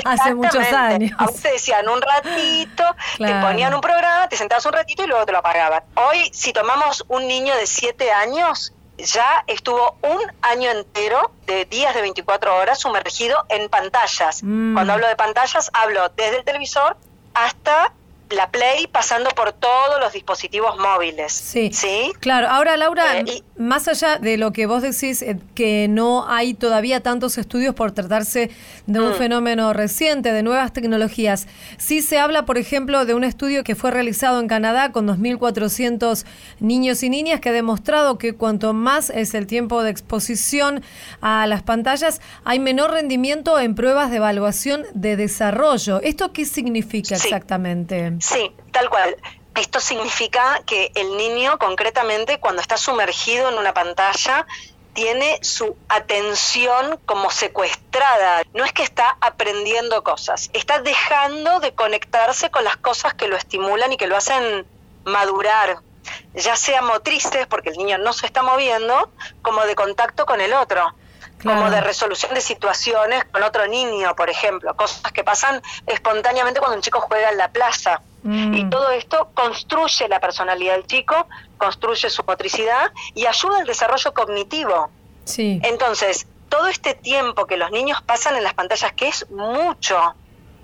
Hace 0.06 0.34
muchos 0.34 0.66
años. 0.72 1.12
A 1.20 1.28
te 1.28 1.52
decían 1.52 1.88
un 1.90 2.02
ratito, 2.02 2.84
te 3.18 3.34
ponían 3.42 3.74
un 3.74 3.82
programa, 3.82 4.30
te 4.30 4.38
sentabas 4.38 4.66
un 4.66 4.72
ratito 4.72 5.04
y 5.04 5.08
luego 5.08 5.26
te 5.26 5.34
lo 5.34 5.40
apagaban. 5.40 5.84
Hoy, 5.96 6.30
si 6.32 6.54
tomamos 6.54 7.04
un 7.10 7.28
niño 7.28 7.54
de 7.58 7.68
7 7.68 8.10
años, 8.10 8.74
ya 8.98 9.44
estuvo 9.48 9.98
un 10.02 10.20
año 10.42 10.72
entero 10.72 11.32
de 11.46 11.66
días 11.66 11.94
de 11.96 12.02
24 12.02 12.56
horas 12.56 12.80
sumergido 12.80 13.46
en 13.50 13.70
pantallas. 13.70 14.42
Mm. 14.44 14.74
Cuando 14.74 14.94
hablo 14.94 15.08
de 15.08 15.16
pantallas, 15.16 15.70
hablo 15.74 16.10
desde 16.16 16.38
el 16.38 16.44
televisor 16.44 16.98
hasta 17.34 17.94
la 18.30 18.52
Play 18.52 18.88
pasando 18.88 19.30
por 19.32 19.54
todos 19.54 20.00
los 20.00 20.14
dispositivos 20.14 20.78
móviles. 20.78 21.32
Sí. 21.32 21.72
¿Sí? 21.74 22.12
Claro. 22.20 22.48
Ahora, 22.50 22.76
Laura, 22.78 23.20
eh, 23.20 23.44
más 23.58 23.88
allá 23.88 24.18
de 24.18 24.38
lo 24.38 24.52
que 24.52 24.66
vos 24.66 24.82
decís, 24.82 25.22
eh, 25.22 25.40
que 25.56 25.88
no 25.88 26.28
hay 26.28 26.54
todavía 26.54 27.02
tantos 27.02 27.38
estudios 27.38 27.74
por 27.74 27.92
tratarse 27.92 28.52
de 28.88 29.02
un 29.02 29.12
mm. 29.12 29.16
fenómeno 29.16 29.74
reciente, 29.74 30.32
de 30.32 30.44
nuevas 30.44 30.74
tecnologías, 30.74 31.48
sí 31.78 32.02
se 32.02 32.18
habla, 32.18 32.46
por 32.46 32.58
ejemplo, 32.58 33.06
de 33.06 33.14
un 33.14 33.24
estudio 33.24 33.64
que 33.64 33.76
fue 33.76 33.92
realizado 33.92 34.40
en 34.40 34.48
Canadá 34.48 34.92
con 34.92 35.08
2.400 35.08 36.26
niños 36.60 37.04
y 37.04 37.10
niñas 37.10 37.40
que 37.42 37.50
ha 37.50 37.54
demostrado 37.54 38.18
que 38.18 38.34
cuanto 38.34 38.74
más 38.74 39.10
es 39.10 39.34
el 39.34 39.46
tiempo 39.46 39.84
de 39.84 39.92
exposición 39.92 40.84
a 41.22 41.46
las 41.48 41.64
pantallas, 41.64 42.22
hay 42.44 42.60
menor 42.60 42.92
rendimiento 42.92 43.60
en 43.60 43.76
pruebas 43.76 44.10
de 44.10 44.18
evaluación 44.18 44.86
de 44.94 45.18
desarrollo. 45.18 46.02
¿Esto 46.02 46.32
qué 46.32 46.46
significa 46.46 47.16
exactamente? 47.16 48.14
Sí, 48.20 48.52
tal 48.72 48.90
cual. 48.90 49.16
Esto 49.56 49.80
significa 49.80 50.62
que 50.68 50.92
el 50.94 51.18
niño 51.18 51.58
concretamente 51.58 52.40
cuando 52.40 52.62
está 52.62 52.78
sumergido 52.78 53.50
en 53.50 53.58
una 53.58 53.74
pantalla 53.74 54.46
tiene 54.98 55.38
su 55.44 55.78
atención 55.90 57.00
como 57.06 57.30
secuestrada. 57.30 58.42
No 58.56 58.66
es 58.66 58.74
que 58.74 58.82
está 58.82 59.16
aprendiendo 59.22 60.04
cosas, 60.04 60.50
está 60.54 60.80
dejando 60.80 61.60
de 61.60 61.76
conectarse 61.76 62.50
con 62.50 62.64
las 62.64 62.78
cosas 62.78 63.14
que 63.14 63.28
lo 63.28 63.38
estimulan 63.38 63.94
y 63.94 63.98
que 63.98 64.08
lo 64.08 64.18
hacen 64.18 64.66
madurar, 65.04 65.82
ya 66.34 66.56
sea 66.56 66.82
motrices, 66.82 67.46
porque 67.46 67.70
el 67.70 67.78
niño 67.78 68.00
no 68.00 68.12
se 68.12 68.26
está 68.26 68.42
moviendo, 68.42 69.12
como 69.44 69.68
de 69.68 69.76
contacto 69.76 70.26
con 70.26 70.42
el 70.42 70.52
otro 70.54 70.96
como 71.44 71.70
de 71.70 71.82
resolución 71.82 72.34
de 72.34 72.42
situaciones 72.42 73.24
con 73.26 73.44
otro 73.44 73.68
niño, 73.68 74.16
por 74.16 74.28
ejemplo, 74.28 74.76
cosas 74.76 75.12
que 75.12 75.24
pasan 75.24 75.62
espontáneamente 75.86 76.60
cuando 76.60 76.78
un 76.78 76.82
chico 76.82 77.00
juega 77.00 77.30
en 77.30 77.38
la 77.38 77.50
plaza. 77.50 78.02
Mm. 78.24 78.54
Y 78.54 78.70
todo 78.70 78.92
esto 78.92 79.30
construye 79.34 80.08
la 80.08 80.20
personalidad 80.20 80.74
del 80.74 80.88
chico, 80.88 81.28
construye 81.58 82.10
su 82.10 82.24
motricidad 82.24 82.92
y 83.14 83.26
ayuda 83.26 83.60
al 83.60 83.66
desarrollo 83.66 84.14
cognitivo. 84.14 84.90
Sí. 85.26 85.60
Entonces, 85.64 86.28
todo 86.50 86.68
este 86.68 86.94
tiempo 86.94 87.46
que 87.46 87.58
los 87.58 87.72
niños 87.72 88.02
pasan 88.02 88.36
en 88.36 88.44
las 88.44 88.54
pantallas, 88.54 88.94
que 88.94 89.08
es 89.08 89.30
mucho, 89.30 90.16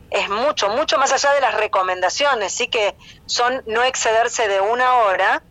es 0.09 0.29
mucho, 0.29 0.69
mucho 0.69 0.97
más 0.97 1.11
allá 1.11 1.33
de 1.33 1.41
las 1.41 1.55
recomendaciones, 1.55 2.53
sí 2.53 2.67
que 2.67 2.95
son 3.25 3.63
no 3.65 3.83
excederse 3.83 4.47
de 4.47 4.61
una 4.61 4.93
hora, 4.97 5.41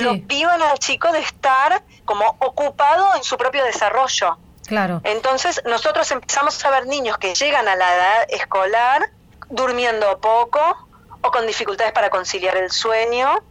lo 0.00 0.20
pivan 0.26 0.60
al 0.60 0.78
chico 0.78 1.10
de 1.12 1.20
estar 1.20 1.82
como 2.04 2.36
ocupado 2.40 3.06
en 3.16 3.24
su 3.24 3.36
propio 3.38 3.64
desarrollo. 3.64 4.38
Claro. 4.66 5.00
Entonces 5.04 5.62
nosotros 5.64 6.10
empezamos 6.10 6.62
a 6.64 6.70
ver 6.70 6.86
niños 6.86 7.16
que 7.16 7.34
llegan 7.34 7.68
a 7.68 7.76
la 7.76 7.94
edad 7.94 8.26
escolar 8.28 9.10
durmiendo 9.48 10.18
poco 10.20 10.87
o 11.22 11.30
con 11.30 11.46
dificultades 11.46 11.92
para 11.92 12.10
conciliar 12.10 12.56
el 12.56 12.70
sueño 12.70 13.42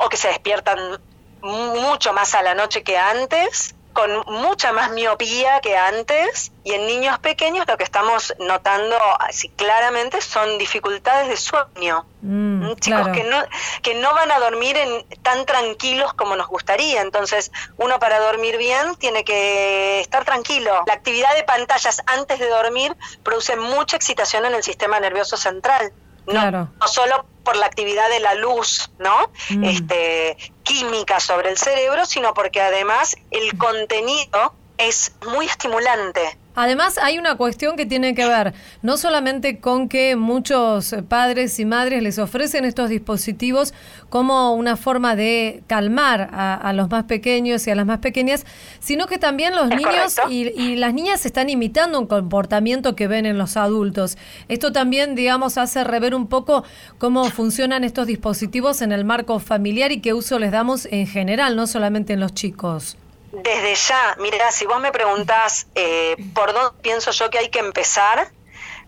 o 0.00 0.08
que 0.08 0.16
se 0.16 0.28
despiertan 0.28 1.00
mucho 1.42 2.12
más 2.12 2.34
a 2.34 2.42
la 2.42 2.54
noche 2.54 2.82
que 2.82 2.98
antes 2.98 3.76
con 3.96 4.10
mucha 4.26 4.72
más 4.72 4.90
miopía 4.90 5.58
que 5.62 5.74
antes 5.74 6.52
y 6.64 6.74
en 6.74 6.86
niños 6.86 7.18
pequeños 7.18 7.66
lo 7.66 7.78
que 7.78 7.84
estamos 7.84 8.34
notando 8.38 8.94
así 9.20 9.48
claramente 9.48 10.20
son 10.20 10.58
dificultades 10.58 11.28
de 11.28 11.36
sueño. 11.38 12.04
Mm, 12.20 12.66
mm, 12.66 12.76
chicos 12.76 13.08
que, 13.14 13.24
no, 13.24 13.42
que 13.82 13.94
no 13.94 14.12
van 14.12 14.30
a 14.32 14.38
dormir 14.38 14.76
en, 14.76 15.06
tan 15.22 15.46
tranquilos 15.46 16.12
como 16.12 16.36
nos 16.36 16.46
gustaría. 16.46 17.00
Entonces, 17.00 17.50
uno 17.78 17.98
para 17.98 18.20
dormir 18.20 18.58
bien 18.58 18.96
tiene 18.96 19.24
que 19.24 20.00
estar 20.00 20.26
tranquilo. 20.26 20.84
La 20.86 20.92
actividad 20.92 21.34
de 21.34 21.44
pantallas 21.44 22.02
antes 22.04 22.38
de 22.38 22.50
dormir 22.50 22.94
produce 23.22 23.56
mucha 23.56 23.96
excitación 23.96 24.44
en 24.44 24.54
el 24.54 24.62
sistema 24.62 25.00
nervioso 25.00 25.38
central. 25.38 25.90
No, 26.26 26.88
solo 26.88 27.26
por 27.44 27.56
la 27.56 27.66
actividad 27.66 28.08
de 28.10 28.20
la 28.20 28.34
luz, 28.34 28.90
¿no? 28.98 29.30
Mm. 29.50 29.64
Este, 29.64 30.36
química 30.64 31.20
sobre 31.20 31.50
el 31.50 31.58
cerebro, 31.58 32.04
sino 32.06 32.34
porque 32.34 32.60
además 32.60 33.16
el 33.30 33.56
contenido 33.56 34.52
es 34.78 35.12
muy 35.32 35.46
estimulante. 35.46 36.36
Además, 36.56 36.98
hay 37.02 37.18
una 37.18 37.36
cuestión 37.36 37.76
que 37.76 37.84
tiene 37.84 38.14
que 38.14 38.26
ver 38.26 38.54
no 38.80 38.96
solamente 38.96 39.58
con 39.60 39.88
que 39.90 40.16
muchos 40.16 40.96
padres 41.06 41.60
y 41.60 41.66
madres 41.66 42.02
les 42.02 42.18
ofrecen 42.18 42.64
estos 42.64 42.88
dispositivos 42.88 43.74
como 44.08 44.54
una 44.54 44.76
forma 44.76 45.16
de 45.16 45.62
calmar 45.66 46.30
a, 46.32 46.72
los 46.72 46.90
más 46.90 47.04
pequeños 47.04 47.66
y 47.66 47.70
a 47.70 47.74
las 47.74 47.84
más 47.84 47.98
pequeñas, 47.98 48.46
sino 48.80 49.06
que 49.06 49.18
también 49.18 49.54
los 49.54 49.68
niños 49.68 50.16
y, 50.30 50.48
y, 50.58 50.76
las 50.76 50.94
niñas 50.94 51.26
están 51.26 51.50
imitando 51.50 52.00
un 52.00 52.06
comportamiento 52.06 52.96
que 52.96 53.06
ven 53.06 53.26
en 53.26 53.36
los 53.36 53.58
adultos. 53.58 54.16
Esto 54.48 54.72
también, 54.72 55.14
digamos, 55.14 55.58
hace 55.58 55.84
rever 55.84 56.14
un 56.14 56.26
poco 56.26 56.64
cómo 56.96 57.26
funcionan 57.26 57.84
estos 57.84 58.06
dispositivos 58.06 58.80
en 58.80 58.92
el 58.92 59.04
marco 59.04 59.38
familiar 59.40 59.92
y 59.92 60.00
qué 60.00 60.14
uso 60.14 60.38
les 60.38 60.52
damos 60.52 60.88
en 60.90 61.06
general, 61.06 61.54
no 61.54 61.66
solamente 61.66 62.14
en 62.14 62.20
los 62.20 62.32
chicos 62.32 62.96
desde 63.42 63.74
ya, 63.74 64.16
mira, 64.18 64.50
si 64.50 64.64
vos 64.64 64.80
me 64.80 64.92
preguntás 64.92 65.66
eh, 65.74 66.16
por 66.34 66.54
dónde 66.54 66.80
pienso 66.82 67.10
yo 67.10 67.28
que 67.28 67.38
hay 67.38 67.50
que 67.50 67.58
empezar, 67.58 68.30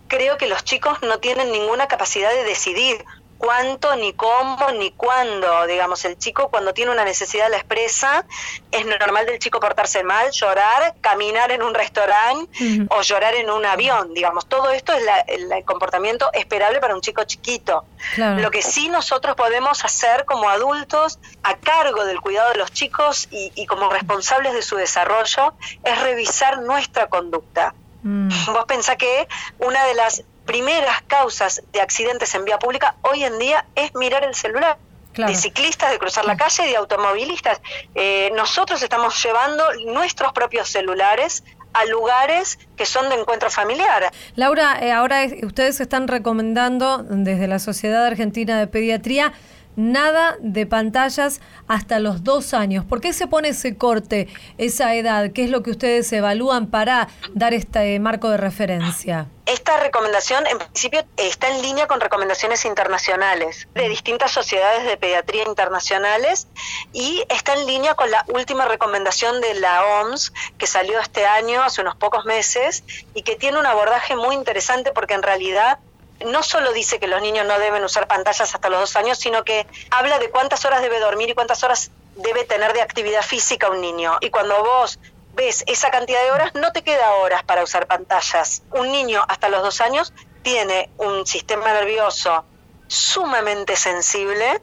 creo 0.07 0.38
que 0.38 0.47
los 0.47 0.64
chicos 0.64 0.99
no 1.02 1.19
tienen 1.19 1.52
ninguna 1.52 1.87
capacidad 1.87 2.31
de 2.31 2.45
decidir 2.45 3.05
cuánto, 3.38 3.97
ni 3.97 4.12
cómo, 4.12 4.71
ni 4.73 4.90
cuándo. 4.90 5.66
Digamos, 5.66 6.04
el 6.04 6.18
chico 6.18 6.49
cuando 6.49 6.75
tiene 6.75 6.90
una 6.90 7.04
necesidad 7.04 7.49
la 7.50 7.57
expresa, 7.57 8.26
es 8.71 8.85
normal 8.85 9.26
del 9.26 9.38
chico 9.38 9.61
portarse 9.61 10.02
mal, 10.02 10.30
llorar, 10.33 10.95
caminar 11.00 11.52
en 11.52 11.62
un 11.62 11.75
restaurante 11.75 12.87
o 12.90 13.02
llorar 13.02 13.35
en 13.35 13.50
un 13.50 13.64
avión. 13.64 14.12
Digamos, 14.12 14.47
todo 14.47 14.71
esto 14.71 14.92
es 14.92 15.04
el 15.28 15.64
comportamiento 15.64 16.30
esperable 16.33 16.80
para 16.80 16.95
un 16.95 17.00
chico 17.00 17.25
chiquito. 17.25 17.85
Lo 18.16 18.50
que 18.50 18.62
sí 18.62 18.88
nosotros 18.88 19.37
podemos 19.37 19.85
hacer 19.85 20.25
como 20.25 20.49
adultos 20.49 21.18
a 21.42 21.57
cargo 21.57 22.04
del 22.04 22.21
cuidado 22.21 22.50
de 22.50 22.59
los 22.59 22.73
chicos 22.73 23.28
y, 23.30 23.66
como 23.66 23.88
responsables 23.90 24.52
de 24.52 24.62
su 24.62 24.76
desarrollo 24.76 25.54
es 25.85 26.00
revisar 26.02 26.61
nuestra 26.61 27.07
conducta. 27.07 27.75
Mm. 28.02 28.28
Vos 28.52 28.64
pensás 28.66 28.97
que 28.97 29.28
una 29.59 29.85
de 29.85 29.95
las 29.95 30.25
primeras 30.49 31.02
causas 31.02 31.62
de 31.75 31.81
accidentes 31.83 32.35
en 32.35 32.47
vía 32.47 32.59
pública 32.59 32.97
hoy 33.02 33.23
en 33.23 33.38
día 33.38 33.67
es 33.75 33.95
mirar 33.95 34.25
el 34.25 34.35
celular. 34.35 34.78
de 35.14 35.35
ciclistas, 35.35 35.90
de 35.90 35.99
cruzar 35.99 36.25
la 36.25 36.37
calle, 36.37 36.62
de 36.62 36.76
automovilistas. 36.76 37.61
Eh, 37.97 38.31
nosotros 38.37 38.81
estamos 38.83 39.21
llevando 39.23 39.64
nuestros 39.87 40.33
propios 40.33 40.69
celulares 40.69 41.43
a 41.73 41.85
lugares 41.87 42.59
que 42.76 42.87
son 42.87 43.09
de 43.09 43.17
encuentro 43.17 43.50
familiar. 43.50 44.11
Laura, 44.37 44.78
eh, 44.81 44.93
ahora 44.93 45.26
ustedes 45.43 45.81
están 45.81 46.07
recomendando 46.07 47.02
desde 47.02 47.49
la 47.49 47.59
Sociedad 47.59 48.07
Argentina 48.07 48.59
de 48.59 48.69
Pediatría 48.69 49.33
nada 49.78 50.37
de 50.40 50.66
pantallas 50.66 51.40
hasta 51.68 52.00
los 52.00 52.25
dos 52.25 52.52
años. 52.52 52.85
¿Por 52.85 53.00
qué 53.00 53.12
se 53.12 53.28
pone 53.28 53.50
ese 53.50 53.76
corte, 53.76 54.28
esa 54.58 54.94
edad? 54.94 55.30
¿Qué 55.32 55.44
es 55.44 55.50
lo 55.50 55.62
que 55.62 55.70
ustedes 55.70 56.12
evalúan 56.12 56.66
para 56.66 57.08
dar 57.32 57.54
este 57.54 57.99
marco 58.00 58.28
de 58.28 58.38
referencia? 58.38 59.28
Esta 59.47 59.78
recomendación, 59.78 60.47
en 60.47 60.58
principio, 60.58 61.06
está 61.17 61.49
en 61.49 61.62
línea 61.62 61.86
con 61.86 62.00
recomendaciones 62.00 62.67
internacionales 62.67 63.69
de 63.73 63.88
distintas 63.88 64.32
sociedades 64.32 64.84
de 64.84 64.97
pediatría 64.99 65.45
internacionales 65.45 66.49
y 66.93 67.25
está 67.30 67.54
en 67.54 67.67
línea 67.67 67.95
con 67.95 68.10
la 68.10 68.26
última 68.28 68.67
recomendación 68.67 69.41
de 69.41 69.54
la 69.54 69.84
OMS 69.84 70.34
que 70.58 70.67
salió 70.67 70.99
este 71.00 71.25
año, 71.25 71.62
hace 71.62 71.80
unos 71.80 71.97
pocos 71.97 72.26
meses, 72.26 72.84
y 73.14 73.23
que 73.23 73.36
tiene 73.36 73.58
un 73.58 73.64
abordaje 73.64 74.17
muy 74.17 74.34
interesante 74.34 74.91
porque 74.93 75.14
en 75.14 75.23
realidad 75.23 75.78
no 76.26 76.43
solo 76.43 76.73
dice 76.73 76.99
que 76.99 77.07
los 77.07 77.23
niños 77.23 77.47
no 77.47 77.59
deben 77.59 77.85
usar 77.85 78.07
pantallas 78.07 78.54
hasta 78.54 78.69
los 78.69 78.81
dos 78.81 78.97
años, 78.97 79.19
sino 79.19 79.45
que 79.45 79.67
habla 79.91 80.19
de 80.19 80.31
cuántas 80.31 80.65
horas 80.65 80.83
debe 80.83 80.99
dormir 81.00 81.31
y 81.31 81.35
cuántas 81.35 81.63
horas 81.63 81.91
debe 82.17 82.45
tener 82.45 82.73
de 82.73 82.83
actividad 82.83 83.23
física 83.23 83.71
un 83.71 83.81
niño. 83.81 84.19
Y 84.21 84.31
cuando 84.31 84.63
vos 84.63 84.99
ves 85.35 85.65
esa 85.67 85.91
cantidad 85.91 86.23
de 86.23 86.33
horas, 86.33 86.54
no 86.54 86.73
te 86.73 86.83
queda 86.83 87.13
horas 87.15 87.45
para 87.45 87.63
usar 87.63 87.87
pantallas. 87.87 88.63
Un 88.73 88.91
niño 88.91 89.25
hasta 89.28 89.49
los 89.49 89.63
dos 89.63 89.81
años 89.81 90.13
tiene 90.43 90.91
un 90.99 91.26
sistema 91.26 91.73
nervioso 91.73 92.45
sumamente 92.89 93.76
sensible, 93.76 94.61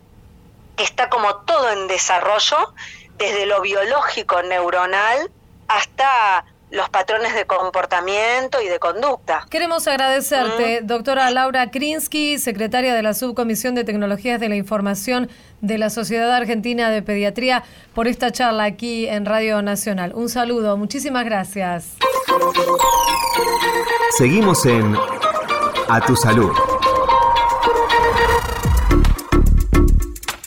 está 0.78 1.10
como 1.10 1.38
todo 1.38 1.70
en 1.72 1.88
desarrollo, 1.88 2.74
desde 3.18 3.46
lo 3.46 3.62
biológico 3.62 4.42
neuronal 4.42 5.32
hasta 5.68 6.46
los 6.76 6.90
patrones 6.90 7.34
de 7.34 7.46
comportamiento 7.46 8.62
y 8.62 8.68
de 8.68 8.80
conducta. 8.80 9.46
Queremos 9.50 9.88
agradecerte, 9.88 10.82
mm. 10.82 10.88
doctora 10.88 11.30
Laura 11.32 11.72
Krinsky, 11.72 12.38
secretaria 12.38 12.94
de 12.94 13.02
la 13.02 13.14
Subcomisión 13.14 13.76
de 13.76 13.84
Tecnologías 13.84 14.40
de 14.40 14.50
la 14.50 14.56
Información 14.56 15.30
de 15.62 15.78
la 15.78 15.90
Sociedad 15.90 16.34
Argentina 16.34 16.90
de 16.90 17.02
Pediatría, 17.02 17.64
por 17.94 18.08
esta 18.08 18.32
charla 18.32 18.66
aquí 18.66 19.08
en 19.08 19.26
Radio 19.26 19.62
Nacional. 19.62 20.12
Un 20.14 20.30
saludo, 20.30 20.78
muchísimas 20.78 21.26
gracias. 21.26 21.96
Seguimos 24.18 24.66
en 24.66 24.96
A 25.88 26.02
Tu 26.02 26.16
Salud. 26.16 26.52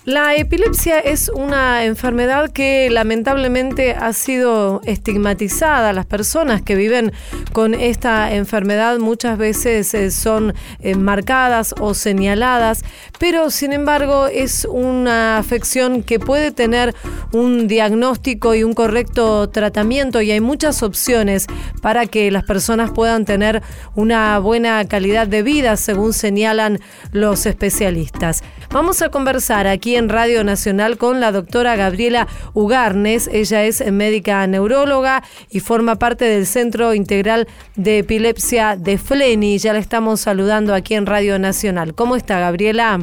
La 0.09 0.35
epilepsia 0.37 1.01
es 1.01 1.29
una 1.29 1.85
enfermedad 1.85 2.51
que 2.51 2.89
lamentablemente 2.89 3.93
ha 3.93 4.15
sido 4.15 4.81
estigmatizada. 4.87 5.93
Las 5.93 6.07
personas 6.07 6.63
que 6.63 6.77
viven 6.77 7.13
con 7.53 7.75
esta 7.75 8.33
enfermedad 8.33 9.01
muchas 9.01 9.37
veces 9.37 9.93
eh, 9.93 10.11
son 10.11 10.55
eh, 10.81 10.95
marcadas 10.95 11.75
o 11.79 11.93
señaladas, 11.93 12.87
pero 13.19 13.51
sin 13.51 13.75
embargo 13.75 14.29
es 14.29 14.67
una 14.71 15.37
afección 15.37 16.03
que 16.03 16.19
puede 16.19 16.53
tener 16.53 16.95
un 17.35 17.69
diagnóstico 17.69 18.55
y 18.55 18.65
un 18.65 18.73
correcto 18.73 19.51
tratamiento 19.51 20.23
y 20.23 20.31
hay 20.31 20.41
muchas 20.41 20.83
opciones 20.83 21.47
para 21.83 22.07
que 22.07 22.31
las 22.31 22.45
personas 22.45 22.93
puedan 22.93 23.27
tener 23.27 23.63
una 23.95 24.39
buena 24.39 24.83
calidad 24.89 25.27
de 25.27 25.43
vida, 25.43 25.77
según 25.77 26.15
señalan 26.15 26.81
los 27.13 27.45
especialistas. 27.45 28.43
Vamos 28.71 29.01
a 29.01 29.09
conversar 29.09 29.67
aquí 29.67 29.97
en 29.97 30.11
Radio 30.11 30.45
Nacional 30.45 30.99
con 30.99 31.21
la 31.21 31.33
doctora 31.33 31.75
Gabriela 31.75 32.27
Ugarnes. 32.53 33.27
Ella 33.33 33.65
es 33.65 33.91
médica 33.91 34.47
neuróloga 34.47 35.23
y 35.51 35.61
forma 35.61 35.97
parte 35.97 36.27
del 36.27 36.45
Centro 36.45 36.93
Integral 36.93 37.49
de 37.77 38.01
Epilepsia 38.01 38.77
de 38.77 38.99
Fleni. 38.99 39.57
Ya 39.57 39.73
la 39.73 39.79
estamos 39.79 40.21
saludando 40.21 40.75
aquí 40.75 40.95
en 40.95 41.07
Radio 41.07 41.39
Nacional. 41.39 41.95
¿Cómo 41.95 42.15
está, 42.15 42.41
Gabriela? 42.41 43.01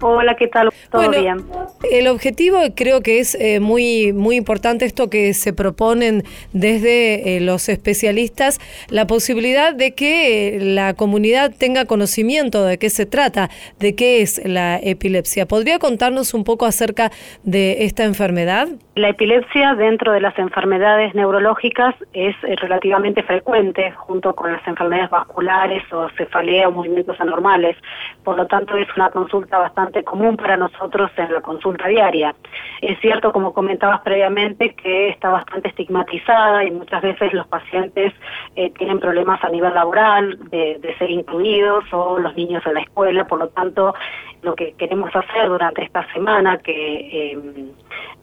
Hola, 0.00 0.34
¿qué 0.34 0.48
tal? 0.48 0.70
¿Todo 0.90 1.08
bien? 1.10 1.44
El 1.82 2.08
objetivo 2.08 2.58
creo 2.74 3.02
que 3.02 3.20
es 3.20 3.36
eh, 3.36 3.60
muy, 3.60 4.12
muy 4.12 4.34
importante 4.34 4.84
esto 4.84 5.08
que 5.08 5.32
se 5.32 5.52
proponen 5.52 6.24
desde 6.52 7.36
eh, 7.36 7.40
los 7.40 7.68
especialistas, 7.68 8.58
la 8.90 9.06
posibilidad 9.06 9.72
de 9.72 9.94
que 9.94 10.56
eh, 10.56 10.60
la 10.60 10.94
comunidad 10.94 11.52
tenga 11.56 11.84
conocimiento 11.84 12.64
de 12.64 12.78
qué 12.78 12.90
se 12.90 13.06
trata, 13.06 13.48
de 13.78 13.94
qué 13.94 14.22
es 14.22 14.44
la 14.44 14.80
epilepsia. 14.82 15.46
¿Podría 15.46 15.78
contarnos 15.78 16.34
un 16.34 16.42
poco 16.42 16.66
acerca 16.66 17.12
de 17.44 17.84
esta 17.84 18.02
enfermedad? 18.02 18.66
La 18.96 19.10
epilepsia 19.10 19.76
dentro 19.76 20.12
de 20.12 20.20
las 20.20 20.36
enfermedades 20.36 21.14
neurológicas 21.14 21.94
es 22.12 22.34
relativamente 22.60 23.22
frecuente 23.22 23.92
junto 23.92 24.34
con 24.34 24.50
las 24.50 24.66
enfermedades 24.66 25.10
vasculares 25.10 25.84
o 25.92 26.08
cefalea 26.16 26.66
o 26.66 26.72
movimientos 26.72 27.20
anormales. 27.20 27.76
Por 28.24 28.36
lo 28.36 28.48
tanto, 28.48 28.76
es 28.76 28.88
una 28.96 29.10
consulta 29.10 29.58
bastante 29.58 30.02
común 30.02 30.36
para 30.36 30.56
nosotros 30.56 31.12
en 31.16 31.32
la 31.32 31.40
consulta 31.40 31.67
diaria. 31.76 32.34
Es 32.80 32.98
cierto, 33.00 33.32
como 33.32 33.52
comentabas 33.52 34.00
previamente, 34.00 34.74
que 34.74 35.08
está 35.08 35.30
bastante 35.30 35.68
estigmatizada 35.68 36.64
y 36.64 36.70
muchas 36.70 37.02
veces 37.02 37.32
los 37.32 37.46
pacientes 37.46 38.12
eh, 38.56 38.70
tienen 38.70 39.00
problemas 39.00 39.42
a 39.42 39.48
nivel 39.48 39.74
laboral 39.74 40.38
de, 40.50 40.94
ser 40.98 41.10
incluidos 41.10 41.84
o 41.92 42.18
los 42.18 42.34
niños 42.36 42.64
en 42.66 42.74
la 42.74 42.80
escuela, 42.80 43.26
por 43.26 43.38
lo 43.38 43.48
tanto, 43.48 43.94
lo 44.42 44.54
que 44.54 44.72
queremos 44.72 45.14
hacer 45.14 45.48
durante 45.48 45.84
esta 45.84 46.10
semana, 46.12 46.58
que 46.58 47.32
eh, 47.32 47.38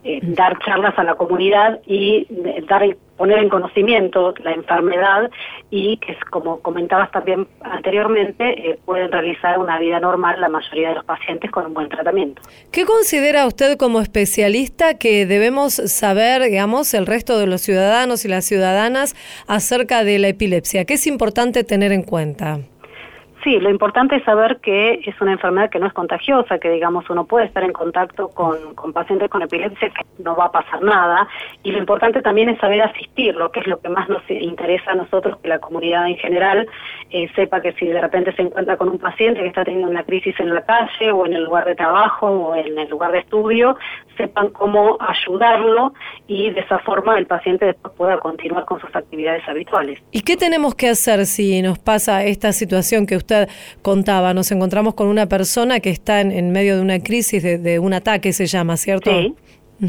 eh, 0.03 0.19
dar 0.21 0.57
charlas 0.59 0.97
a 0.97 1.03
la 1.03 1.15
comunidad 1.15 1.79
y 1.85 2.27
dar 2.67 2.83
poner 3.17 3.39
en 3.39 3.49
conocimiento 3.49 4.33
la 4.43 4.51
enfermedad 4.51 5.29
y 5.69 5.97
que, 5.97 6.17
como 6.29 6.59
comentabas 6.59 7.11
también 7.11 7.47
anteriormente, 7.61 8.69
eh, 8.69 8.79
pueden 8.85 9.11
realizar 9.11 9.57
una 9.57 9.79
vida 9.79 9.99
normal 9.99 10.39
la 10.39 10.49
mayoría 10.49 10.89
de 10.89 10.95
los 10.95 11.05
pacientes 11.05 11.49
con 11.51 11.65
un 11.67 11.73
buen 11.73 11.89
tratamiento. 11.89 12.41
¿Qué 12.71 12.85
considera 12.85 13.47
usted 13.47 13.77
como 13.77 14.01
especialista 14.01 14.97
que 14.97 15.25
debemos 15.25 15.73
saber, 15.73 16.43
digamos, 16.43 16.93
el 16.93 17.05
resto 17.05 17.39
de 17.39 17.47
los 17.47 17.61
ciudadanos 17.61 18.25
y 18.25 18.27
las 18.27 18.45
ciudadanas 18.45 19.15
acerca 19.47 20.03
de 20.03 20.19
la 20.19 20.27
epilepsia? 20.27 20.85
¿Qué 20.85 20.95
es 20.95 21.07
importante 21.07 21.63
tener 21.63 21.91
en 21.91 22.03
cuenta? 22.03 22.59
Sí, 23.45 23.60
lo 23.60 23.69
importante 23.69 24.15
es 24.15 24.23
saber 24.23 24.58
que 24.58 25.01
es 25.05 25.21
una 25.21 25.34
enfermedad 25.34 25.69
que 25.69 25.77
no 25.77 25.86
es 25.86 25.93
contagiosa, 25.93 26.58
que 26.58 26.71
digamos 26.71 27.08
uno 27.12 27.25
puede 27.25 27.45
estar 27.45 27.63
en 27.63 27.73
contacto 27.73 28.29
con, 28.29 28.58
pacientes 28.91 29.29
con 29.29 29.43
epilepsia, 29.43 29.91
que 29.91 30.03
no 30.23 30.36
va 30.36 30.45
a 30.45 30.51
pasar 30.51 30.81
nada. 30.81 31.27
Y 31.62 31.71
lo 31.71 31.77
importante 31.77 32.23
también 32.23 32.49
es 32.49 32.60
saber 32.60 32.81
asistirlo, 32.81 33.51
que 33.51 33.60
es 33.60 33.67
lo 33.67 33.79
que 33.79 33.89
más 33.89 34.10
nos 34.10 34.23
interesa 34.31 34.93
a 34.93 34.95
nosotros, 34.95 35.38
que 35.43 35.47
la 35.47 35.60
comunidad 35.60 36.08
en 36.08 36.17
general 36.17 36.67
eh, 37.12 37.29
sepa 37.36 37.62
que 37.62 37.73
si 37.73 37.86
de 37.86 38.01
repente 38.01 38.34
se 38.36 38.41
encuentra 38.41 38.77
con 38.77 38.89
un 38.89 38.97
paciente 38.97 39.41
que 39.41 39.47
está 39.47 39.63
teniendo 39.63 39.91
una 39.91 40.01
crisis 40.01 40.34
en 40.39 40.51
la 40.51 40.65
calle 40.65 41.12
o 41.12 41.27
en 41.27 41.34
el 41.34 41.43
lugar 41.43 41.65
de 41.65 41.75
trabajo 41.75 42.27
o 42.27 42.55
en 42.55 42.75
el 42.79 42.89
lugar 42.89 43.12
de 43.12 43.19
estudio, 43.19 43.77
sepan 44.17 44.49
cómo 44.49 44.97
ayudarlo 44.99 45.93
y 46.25 46.49
de 46.49 46.62
esa 46.62 46.79
forma 46.79 47.19
el 47.19 47.27
paciente 47.27 47.65
después 47.65 47.93
pueda 47.95 48.17
continuar 48.19 48.65
con 48.65 48.81
sus 48.81 48.95
actividades 48.95 49.47
habituales. 49.47 50.01
¿Y 50.10 50.21
qué 50.21 50.36
tenemos 50.36 50.73
que 50.73 50.89
hacer 50.89 51.27
si 51.27 51.62
nos 51.62 51.77
pasa 51.77 52.23
esta 52.23 52.51
situación 52.51 53.05
que 53.05 53.15
usted 53.15 53.35
contaba, 53.82 54.34
nos 54.34 54.52
encontramos 54.52 54.93
con 54.95 55.08
una 55.08 55.28
persona 55.28 55.80
que 55.80 55.89
está 55.89 56.21
en, 56.21 56.52
medio 56.52 56.76
de 56.76 56.82
una 56.82 57.00
crisis, 57.00 57.43
de, 57.43 57.80
un 57.80 57.93
ataque 57.93 58.34
se 58.34 58.45
llama, 58.45 58.78
¿cierto? 58.78 59.12
Sí. 59.12 59.34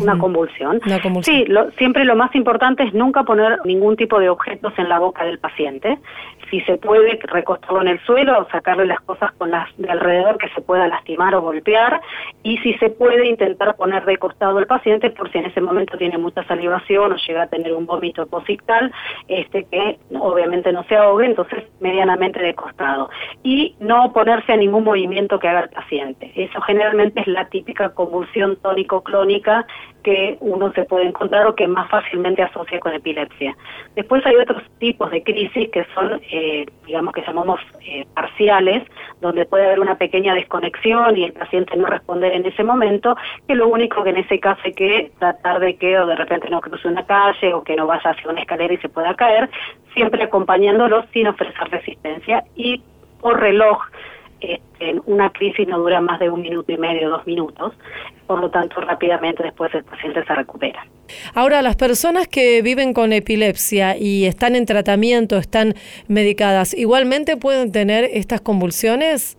Una 0.01 0.19
convulsión. 0.19 0.81
Sí, 1.23 1.45
siempre 1.79 2.05
lo 2.05 2.17
más 2.17 2.35
importante 2.35 2.83
es 2.83 2.93
nunca 2.93 3.23
poner 3.23 3.59
ningún 3.65 3.97
tipo 3.97 4.19
de 4.19 4.29
objetos 4.29 4.73
en 4.79 4.89
la 4.89 4.99
boca 4.99 5.25
del 5.25 5.39
paciente 5.39 5.99
si 6.51 6.61
se 6.63 6.77
puede 6.79 7.19
recostarlo 7.23 7.83
en 7.83 7.89
el 7.89 8.01
suelo 8.01 8.47
sacarle 8.51 8.87
las 8.87 9.01
cosas 9.01 9.33
con 9.33 9.51
las 9.51 9.69
de 9.77 9.91
alrededor 9.91 10.39
que 10.39 10.49
se 10.51 10.61
pueda 10.61 10.89
lastimar 10.89 11.35
o 11.35 11.43
golpear 11.43 12.01
y 12.43 12.59
si 12.59 12.75
se 12.75 12.91
puede 12.91 13.27
intentar 13.27 13.77
poner 13.77 14.05
de 14.05 14.17
costado 14.19 14.59
al 14.59 14.67
paciente 14.67 15.11
por 15.11 15.31
si 15.31 15.39
en 15.39 15.47
ese 15.47 15.61
momento 15.61 15.97
tiene 15.99 16.19
mucha 16.19 16.45
salivación 16.45 17.13
o 17.13 17.17
llega 17.17 17.43
a 17.43 17.47
tener 17.49 17.73
un 17.73 17.87
vómito 17.87 18.27
posictal 18.27 18.93
este 19.29 19.65
que 19.65 19.99
obviamente 20.19 20.73
no 20.73 20.85
se 20.85 20.97
ahogue 20.97 21.27
entonces 21.27 21.65
medianamente 21.81 22.41
de 22.41 22.55
costado. 22.55 23.11
Y 23.43 23.77
no 23.81 24.13
ponerse 24.13 24.53
a 24.53 24.57
ningún 24.57 24.85
movimiento 24.85 25.39
que 25.39 25.49
haga 25.49 25.61
el 25.61 25.71
paciente. 25.71 26.33
Eso 26.35 26.61
generalmente 26.63 27.21
es 27.21 27.27
la 27.27 27.49
típica 27.49 27.91
convulsión 27.91 28.57
tónico-clónica 28.57 29.67
que 30.07 30.37
uno 30.38 30.73
se 30.73 30.85
puede 30.85 31.09
encontrar 31.09 31.49
o 31.49 31.57
que 31.57 31.66
más 31.66 31.90
fácilmente 31.90 32.40
asocia 32.40 32.79
con 32.79 32.95
epilepsia. 32.95 33.57
Después 33.97 34.25
hay 34.25 34.37
otros 34.37 34.62
tipos 34.79 35.11
de 35.11 35.25
crisis 35.25 35.69
que 35.73 35.85
son, 35.92 36.21
eh, 36.31 36.64
digamos 36.87 37.12
que 37.12 37.23
llamamos 37.23 37.59
eh, 37.85 38.07
parciales, 38.14 38.85
donde 39.21 39.47
puede 39.47 39.66
haber 39.66 39.81
una 39.81 39.97
pequeña 39.99 40.33
desconexión 40.33 41.16
y 41.16 41.25
el 41.25 41.33
paciente 41.33 41.77
no 41.77 41.87
responder 41.87 42.35
en 42.35 42.47
ese 42.47 42.62
momento, 42.62 43.16
que 43.49 43.57
lo 43.57 43.66
único 43.66 44.05
que 44.05 44.11
en 44.11 44.19
ese 44.19 44.38
caso 44.38 44.61
hay 44.64 44.75
que 44.75 45.11
tratar 45.19 45.59
de 45.59 45.75
que 45.75 45.99
o 45.99 46.07
de 46.07 46.14
repente 46.14 46.49
no 46.51 46.61
cruce 46.61 46.87
una 46.87 47.05
calle 47.05 47.53
o 47.53 47.64
que 47.64 47.75
no 47.75 47.88
vaya 47.88 48.11
hacia 48.11 48.31
una 48.31 48.42
escalera 48.42 48.75
y 48.75 48.79
se 48.79 48.88
pueda 48.88 49.12
caer, 49.14 49.51
siempre 49.92 50.23
acompañándolo 50.23 51.05
sin 51.12 51.27
ofrecer 51.27 51.69
resistencia 51.69 52.45
y 52.55 52.81
por 53.21 53.40
reloj 53.40 53.83
este, 54.40 55.01
una 55.07 55.31
crisis 55.31 55.66
no 55.66 55.79
dura 55.79 56.01
más 56.01 56.20
de 56.20 56.31
un 56.31 56.42
minuto 56.42 56.70
y 56.72 56.77
medio, 56.77 57.09
dos 57.09 57.27
minutos, 57.27 57.72
por 58.27 58.40
lo 58.40 58.51
tanto 58.51 58.81
rápidamente 58.81 59.42
después 59.42 59.75
el 59.75 59.85
paciente 59.85 60.25
se 60.25 60.35
recupera. 60.35 60.87
Ahora, 61.35 61.62
las 61.62 61.77
personas 61.77 62.29
que 62.29 62.62
viven 62.62 62.92
con 62.92 63.12
epilepsia 63.12 63.96
y 63.96 64.27
están 64.27 64.57
en 64.57 64.66
tratamiento, 64.66 65.37
están 65.37 65.75
medicadas, 66.09 66.75
¿igualmente 66.75 67.37
pueden 67.37 67.72
tener 67.72 68.05
estas 68.12 68.40
convulsiones? 68.40 69.37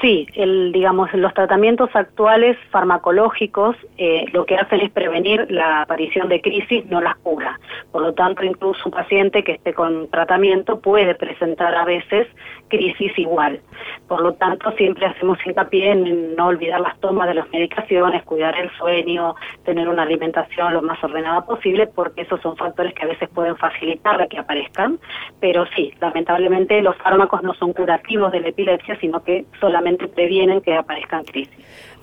Sí, 0.00 0.26
el, 0.34 0.72
digamos, 0.72 1.12
los 1.14 1.32
tratamientos 1.32 1.88
actuales 1.94 2.58
farmacológicos 2.70 3.76
eh, 3.96 4.26
lo 4.32 4.44
que 4.44 4.56
hacen 4.56 4.80
es 4.80 4.90
prevenir 4.90 5.50
la 5.50 5.82
aparición 5.82 6.28
de 6.28 6.42
crisis, 6.42 6.84
no 6.86 7.00
las 7.00 7.16
cura. 7.16 7.58
Por 7.92 8.02
lo 8.02 8.12
tanto, 8.12 8.44
incluso 8.44 8.80
un 8.84 8.92
paciente 8.92 9.42
que 9.42 9.52
esté 9.52 9.72
con 9.72 10.08
tratamiento 10.10 10.80
puede 10.80 11.14
presentar 11.14 11.74
a 11.74 11.86
veces 11.86 12.26
crisis 12.68 13.12
igual. 13.18 13.60
Por 14.08 14.20
lo 14.20 14.34
tanto, 14.34 14.70
siempre 14.72 15.06
hacemos 15.06 15.38
hincapié 15.44 15.92
en 15.92 16.36
no 16.36 16.46
olvidar 16.46 16.80
las 16.80 16.98
tomas 17.00 17.28
de 17.28 17.34
las 17.34 17.50
medicaciones, 17.50 18.22
cuidar 18.24 18.58
el 18.58 18.70
sueño, 18.78 19.34
tener 19.64 19.88
una 19.88 20.02
alimentación 20.02 20.74
lo 20.74 20.82
más 20.82 21.02
ordenada 21.02 21.44
posible, 21.44 21.86
porque 21.86 22.22
esos 22.22 22.40
son 22.40 22.56
factores 22.56 22.94
que 22.94 23.04
a 23.04 23.08
veces 23.08 23.28
pueden 23.28 23.56
facilitar 23.56 24.16
la 24.16 24.26
que 24.26 24.38
aparezcan. 24.38 24.98
Pero 25.40 25.66
sí, 25.74 25.92
lamentablemente 26.00 26.80
los 26.82 26.96
fármacos 26.96 27.42
no 27.42 27.54
son 27.54 27.72
curativos 27.72 28.32
de 28.32 28.40
la 28.40 28.48
epilepsia, 28.48 28.98
sino 29.00 29.22
que 29.22 29.44
solamente 29.60 30.08
previenen 30.08 30.60
que 30.60 30.74
aparezcan 30.74 31.24
crisis. 31.24 31.56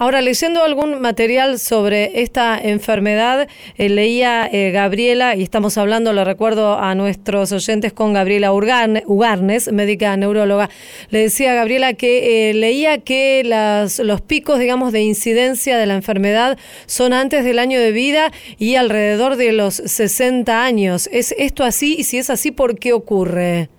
Ahora, 0.04 0.20
leyendo 0.20 0.66
algún 0.66 1.00
material 1.00 1.60
sobre 1.60 2.24
esta 2.24 2.60
enfermedad, 2.60 3.48
eh, 3.78 3.88
leía 3.88 4.50
eh, 4.52 4.72
Gabriela, 4.72 5.34
y 5.34 5.44
estamos 5.44 5.78
hablando, 5.78 6.12
le 6.12 6.26
recuerdo 6.26 6.78
a 6.78 6.94
nuestros 6.94 7.54
oyentes 7.54 7.94
con 7.94 8.12
Gabriela 8.12 8.52
Ugarnes, 8.52 9.72
médica 9.72 10.18
neuróloga, 10.18 10.70
le 11.10 11.20
decía 11.20 11.54
a 11.54 11.56
Gabriela 11.56 11.94
que 11.94 12.50
eh, 12.50 12.54
leía 12.54 12.98
que 12.98 13.44
las, 13.46 14.00
los 14.00 14.20
picos, 14.20 14.60
digamos, 14.60 14.92
de 14.92 15.04
incidencia 15.04 15.78
de 15.78 15.86
la 15.86 15.94
enfermedad 15.94 16.58
son 16.86 17.14
antes 17.14 17.46
del 17.46 17.58
año 17.58 17.80
de 17.80 17.94
vida 17.94 18.34
y 18.60 18.76
alrededor 18.76 19.38
de 19.38 19.54
los 19.54 19.76
60 19.76 20.66
años. 20.66 21.08
¿Es 21.14 21.34
esto 21.38 21.64
así? 21.64 21.96
Y 21.98 22.04
si 22.04 22.18
es 22.18 22.30
así, 22.30 22.52
¿por 22.52 22.78
qué 22.78 22.92
ocurre? 22.92 23.70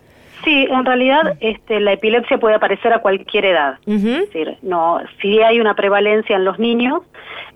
Sí, 0.45 0.67
en 0.71 0.85
realidad 0.85 1.37
este, 1.41 1.81
la 1.81 1.93
epilepsia 1.93 2.39
puede 2.39 2.55
aparecer 2.55 2.93
a 2.93 2.99
cualquier 3.01 3.47
edad. 3.47 3.79
Es 3.87 4.03
decir, 4.03 4.57
no, 4.63 5.01
si 5.21 5.41
hay 5.41 5.61
una 5.61 5.75
prevalencia 5.75 6.37
en 6.37 6.45
los 6.45 6.59
niños, 6.59 7.03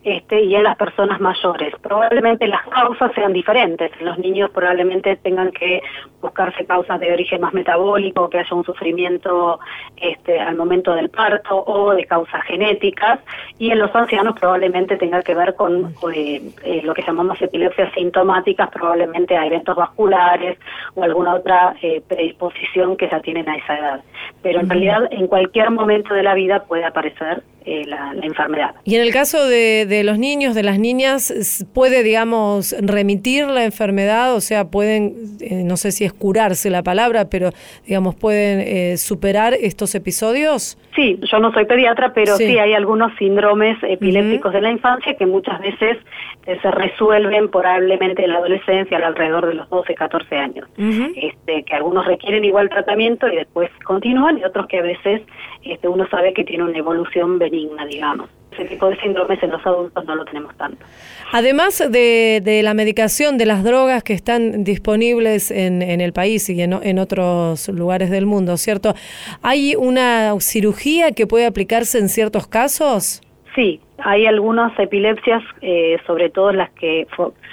este, 0.04 0.42
y 0.42 0.54
en 0.54 0.62
las 0.62 0.76
personas 0.76 1.20
mayores. 1.20 1.74
Probablemente 1.82 2.46
las 2.46 2.66
causas 2.68 3.12
sean 3.14 3.32
diferentes. 3.32 3.90
Los 4.00 4.18
niños 4.18 4.50
probablemente 4.50 5.16
tengan 5.16 5.50
que 5.50 5.82
buscarse 6.20 6.64
causas 6.66 7.00
de 7.00 7.12
origen 7.12 7.40
más 7.40 7.52
metabólico, 7.52 8.30
que 8.30 8.38
haya 8.38 8.54
un 8.54 8.64
sufrimiento 8.64 9.58
este, 9.96 10.40
al 10.40 10.56
momento 10.56 10.94
del 10.94 11.10
parto 11.10 11.64
o 11.64 11.94
de 11.94 12.04
causas 12.04 12.42
genéticas. 12.44 13.20
Y 13.58 13.70
en 13.70 13.78
los 13.78 13.94
ancianos 13.94 14.38
probablemente 14.38 14.96
tenga 14.96 15.22
que 15.22 15.34
ver 15.34 15.54
con 15.54 15.94
eh, 16.14 16.42
eh, 16.64 16.80
lo 16.84 16.94
que 16.94 17.02
llamamos 17.02 17.40
epilepsias 17.42 17.92
sintomáticas, 17.94 18.70
probablemente 18.70 19.36
a 19.36 19.46
eventos 19.46 19.76
vasculares 19.76 20.58
o 20.94 21.02
alguna 21.02 21.34
otra 21.34 21.74
eh, 21.82 22.02
predisposición 22.06 22.96
que 22.96 23.08
ya 23.08 23.20
tienen 23.20 23.48
a 23.48 23.56
esa 23.56 23.78
edad. 23.78 24.00
Pero 24.42 24.60
en 24.60 24.70
realidad 24.70 25.08
en 25.10 25.26
cualquier 25.26 25.70
momento 25.70 26.14
de 26.14 26.22
la 26.22 26.34
vida 26.34 26.64
puede 26.64 26.84
aparecer 26.84 27.42
la, 27.86 28.14
enfermedad. 28.22 28.74
Y 28.84 28.96
en 28.96 29.02
el 29.02 29.12
caso 29.12 29.46
de, 29.46 29.86
de, 29.86 30.04
los 30.04 30.18
niños, 30.18 30.54
de 30.54 30.62
las 30.62 30.78
niñas, 30.78 31.64
¿puede, 31.74 32.02
digamos, 32.02 32.74
remitir 32.80 33.46
la 33.46 33.64
enfermedad? 33.64 34.34
O 34.34 34.40
sea, 34.40 34.70
pueden, 34.70 35.14
eh, 35.40 35.62
no 35.64 35.76
sé 35.76 35.92
si 35.92 36.04
es 36.04 36.12
curarse 36.12 36.70
la 36.70 36.82
palabra, 36.82 37.28
pero, 37.30 37.50
digamos, 37.86 38.14
pueden 38.14 38.60
eh, 38.60 38.96
superar 38.96 39.54
estos 39.54 39.94
episodios? 39.94 40.78
Sí, 40.94 41.18
yo 41.30 41.38
no 41.38 41.52
soy 41.52 41.64
pediatra, 41.64 42.12
pero 42.12 42.36
sí, 42.36 42.58
hay 42.58 42.72
algunos 42.74 43.12
síndromes 43.18 43.76
epilépticos 43.82 44.52
de 44.52 44.60
la 44.60 44.70
infancia 44.70 45.14
que 45.14 45.26
muchas 45.26 45.60
veces 45.60 45.98
eh, 46.46 46.58
se 46.62 46.70
resuelven 46.70 47.50
probablemente 47.50 48.24
en 48.24 48.32
la 48.32 48.38
adolescencia, 48.38 48.98
alrededor 48.98 49.46
de 49.46 49.54
los 49.54 49.68
12, 49.68 49.94
14 49.94 50.36
años. 50.36 50.68
este, 50.76 51.62
que 51.64 51.74
algunos 51.74 52.06
requieren 52.06 52.44
igual 52.44 52.68
tratamiento 52.68 53.28
y 53.28 53.36
después 53.36 53.70
continúan, 53.84 54.38
y 54.38 54.44
otros 54.44 54.66
que 54.66 54.78
a 54.78 54.82
veces 54.82 55.22
este, 55.62 55.88
uno 55.88 56.08
sabe 56.08 56.32
que 56.32 56.44
tiene 56.44 56.64
una 56.64 56.78
evolución 56.78 57.38
benigna, 57.38 57.84
digamos 57.86 58.30
ese 58.52 58.64
tipo 58.68 58.88
de 58.88 58.98
síndromes 59.00 59.42
en 59.42 59.50
los 59.50 59.64
adultos 59.64 60.04
no 60.04 60.14
lo 60.14 60.24
tenemos 60.24 60.56
tanto. 60.56 60.84
Además 61.32 61.78
de, 61.90 62.40
de 62.42 62.62
la 62.62 62.74
medicación, 62.74 63.38
de 63.38 63.46
las 63.46 63.62
drogas 63.62 64.02
que 64.02 64.14
están 64.14 64.64
disponibles 64.64 65.50
en, 65.50 65.82
en 65.82 66.00
el 66.00 66.12
país 66.12 66.48
y 66.48 66.60
en, 66.62 66.72
en, 66.72 66.98
otros 66.98 67.68
lugares 67.68 68.10
del 68.10 68.26
mundo, 68.26 68.56
¿cierto? 68.56 68.94
¿Hay 69.42 69.76
una 69.76 70.34
cirugía 70.40 71.12
que 71.12 71.26
puede 71.26 71.46
aplicarse 71.46 71.98
en 71.98 72.08
ciertos 72.08 72.46
casos? 72.46 73.20
Sí, 73.54 73.80
hay 74.04 74.26
algunas 74.26 74.76
epilepsias, 74.78 75.42
eh, 75.60 75.98
sobre 76.06 76.30
todo 76.30 76.52
las 76.52 76.70
que 76.70 77.06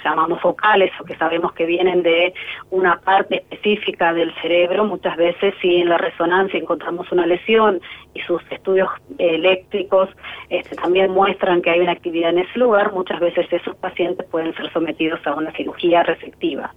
llamamos 0.04 0.40
focales 0.40 0.92
o 1.00 1.04
que 1.04 1.16
sabemos 1.16 1.52
que 1.52 1.66
vienen 1.66 2.02
de 2.02 2.32
una 2.70 3.00
parte 3.00 3.36
específica 3.36 4.12
del 4.12 4.32
cerebro. 4.40 4.84
Muchas 4.84 5.16
veces, 5.16 5.54
si 5.60 5.76
en 5.76 5.88
la 5.88 5.98
resonancia 5.98 6.58
encontramos 6.58 7.10
una 7.10 7.26
lesión 7.26 7.80
y 8.14 8.20
sus 8.20 8.40
estudios 8.50 8.88
eléctricos 9.18 10.08
este, 10.48 10.76
también 10.76 11.10
muestran 11.10 11.62
que 11.62 11.70
hay 11.70 11.80
una 11.80 11.92
actividad 11.92 12.30
en 12.30 12.38
ese 12.38 12.58
lugar, 12.58 12.92
muchas 12.92 13.18
veces 13.18 13.46
esos 13.50 13.76
pacientes 13.76 14.26
pueden 14.30 14.54
ser 14.54 14.72
sometidos 14.72 15.20
a 15.26 15.34
una 15.34 15.52
cirugía 15.52 16.02
receptiva. 16.02 16.72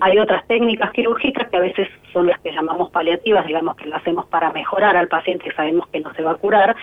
Hay 0.00 0.18
otras 0.18 0.46
técnicas 0.46 0.92
quirúrgicas 0.92 1.48
que 1.48 1.56
a 1.56 1.60
veces 1.60 1.88
son 2.12 2.26
las 2.26 2.38
que 2.40 2.52
llamamos 2.52 2.90
paliativas, 2.90 3.46
digamos 3.46 3.76
que 3.76 3.86
las 3.86 4.00
hacemos 4.00 4.26
para 4.26 4.52
mejorar 4.52 4.96
al 4.96 5.08
paciente, 5.08 5.52
sabemos 5.54 5.88
que 5.88 6.00
no 6.00 6.12
se 6.14 6.22
va 6.22 6.32
a 6.32 6.34
curar, 6.36 6.76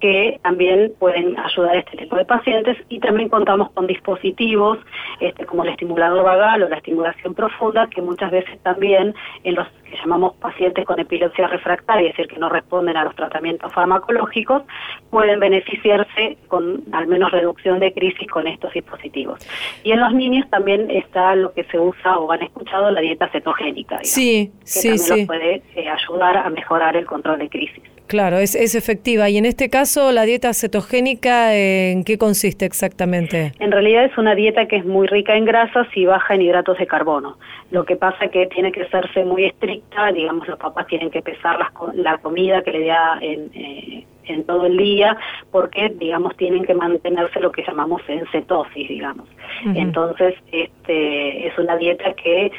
que 0.00 0.38
también 0.42 0.92
pueden 0.98 1.38
ayudar 1.38 1.77
este 1.78 1.96
tipo 1.96 2.16
de 2.16 2.24
pacientes 2.24 2.76
y 2.88 3.00
también 3.00 3.28
contamos 3.28 3.70
con 3.72 3.86
dispositivos 3.86 4.78
este, 5.20 5.46
como 5.46 5.64
el 5.64 5.70
estimulador 5.70 6.24
vagal 6.24 6.62
o 6.62 6.68
la 6.68 6.76
estimulación 6.76 7.34
profunda 7.34 7.88
que 7.88 8.02
muchas 8.02 8.30
veces 8.30 8.58
también 8.62 9.14
en 9.44 9.54
los 9.54 9.66
que 9.84 9.96
llamamos 9.96 10.36
pacientes 10.36 10.84
con 10.84 10.98
epilepsia 11.00 11.48
refractaria, 11.48 12.10
es 12.10 12.16
decir, 12.16 12.32
que 12.32 12.38
no 12.38 12.48
responden 12.48 12.96
a 12.96 13.04
los 13.04 13.14
tratamientos 13.14 13.72
farmacológicos, 13.72 14.62
pueden 15.10 15.40
beneficiarse 15.40 16.36
con 16.48 16.82
al 16.92 17.06
menos 17.06 17.30
reducción 17.30 17.80
de 17.80 17.92
crisis 17.92 18.28
con 18.28 18.46
estos 18.46 18.72
dispositivos. 18.72 19.38
Y 19.84 19.92
en 19.92 20.00
los 20.00 20.12
niños 20.12 20.48
también 20.50 20.90
está 20.90 21.34
lo 21.34 21.52
que 21.52 21.64
se 21.64 21.78
usa 21.78 22.18
o 22.18 22.30
han 22.32 22.42
escuchado 22.42 22.90
la 22.90 23.00
dieta 23.00 23.28
cetogénica, 23.28 24.00
sí, 24.02 24.52
que 24.60 24.66
sí, 24.66 24.88
también 24.88 24.98
sí. 24.98 25.16
los 25.18 25.26
puede 25.26 25.62
eh, 25.74 25.88
ayudar 25.88 26.36
a 26.38 26.50
mejorar 26.50 26.96
el 26.96 27.06
control 27.06 27.38
de 27.38 27.48
crisis. 27.48 27.97
Claro, 28.08 28.38
es, 28.38 28.54
es 28.54 28.74
efectiva. 28.74 29.28
Y 29.28 29.36
en 29.36 29.44
este 29.44 29.68
caso, 29.68 30.12
la 30.12 30.22
dieta 30.22 30.54
cetogénica, 30.54 31.54
¿en 31.54 32.04
qué 32.04 32.16
consiste 32.16 32.64
exactamente? 32.64 33.52
En 33.60 33.70
realidad 33.70 34.04
es 34.04 34.16
una 34.16 34.34
dieta 34.34 34.66
que 34.66 34.76
es 34.76 34.84
muy 34.86 35.06
rica 35.06 35.36
en 35.36 35.44
grasas 35.44 35.86
y 35.94 36.06
baja 36.06 36.34
en 36.34 36.42
hidratos 36.42 36.78
de 36.78 36.86
carbono. 36.86 37.38
Lo 37.70 37.84
que 37.84 37.96
pasa 37.96 38.28
que 38.28 38.46
tiene 38.46 38.72
que 38.72 38.82
hacerse 38.82 39.24
muy 39.24 39.44
estricta, 39.44 40.10
digamos, 40.12 40.48
los 40.48 40.58
papás 40.58 40.86
tienen 40.86 41.10
que 41.10 41.20
pesar 41.20 41.58
las 41.58 41.68
la 41.94 42.16
comida 42.18 42.62
que 42.62 42.72
le 42.72 42.86
da 42.86 43.18
en, 43.20 43.50
eh, 43.54 44.06
en 44.24 44.44
todo 44.44 44.66
el 44.66 44.78
día, 44.78 45.16
porque, 45.50 45.90
digamos, 45.90 46.34
tienen 46.36 46.64
que 46.64 46.74
mantenerse 46.74 47.40
lo 47.40 47.52
que 47.52 47.62
llamamos 47.62 48.00
en 48.08 48.24
cetosis, 48.32 48.88
digamos. 48.88 49.28
Entonces, 49.74 50.34
este, 50.50 51.46
es 51.46 51.58
una 51.58 51.76
dieta 51.76 52.14
que 52.14 52.52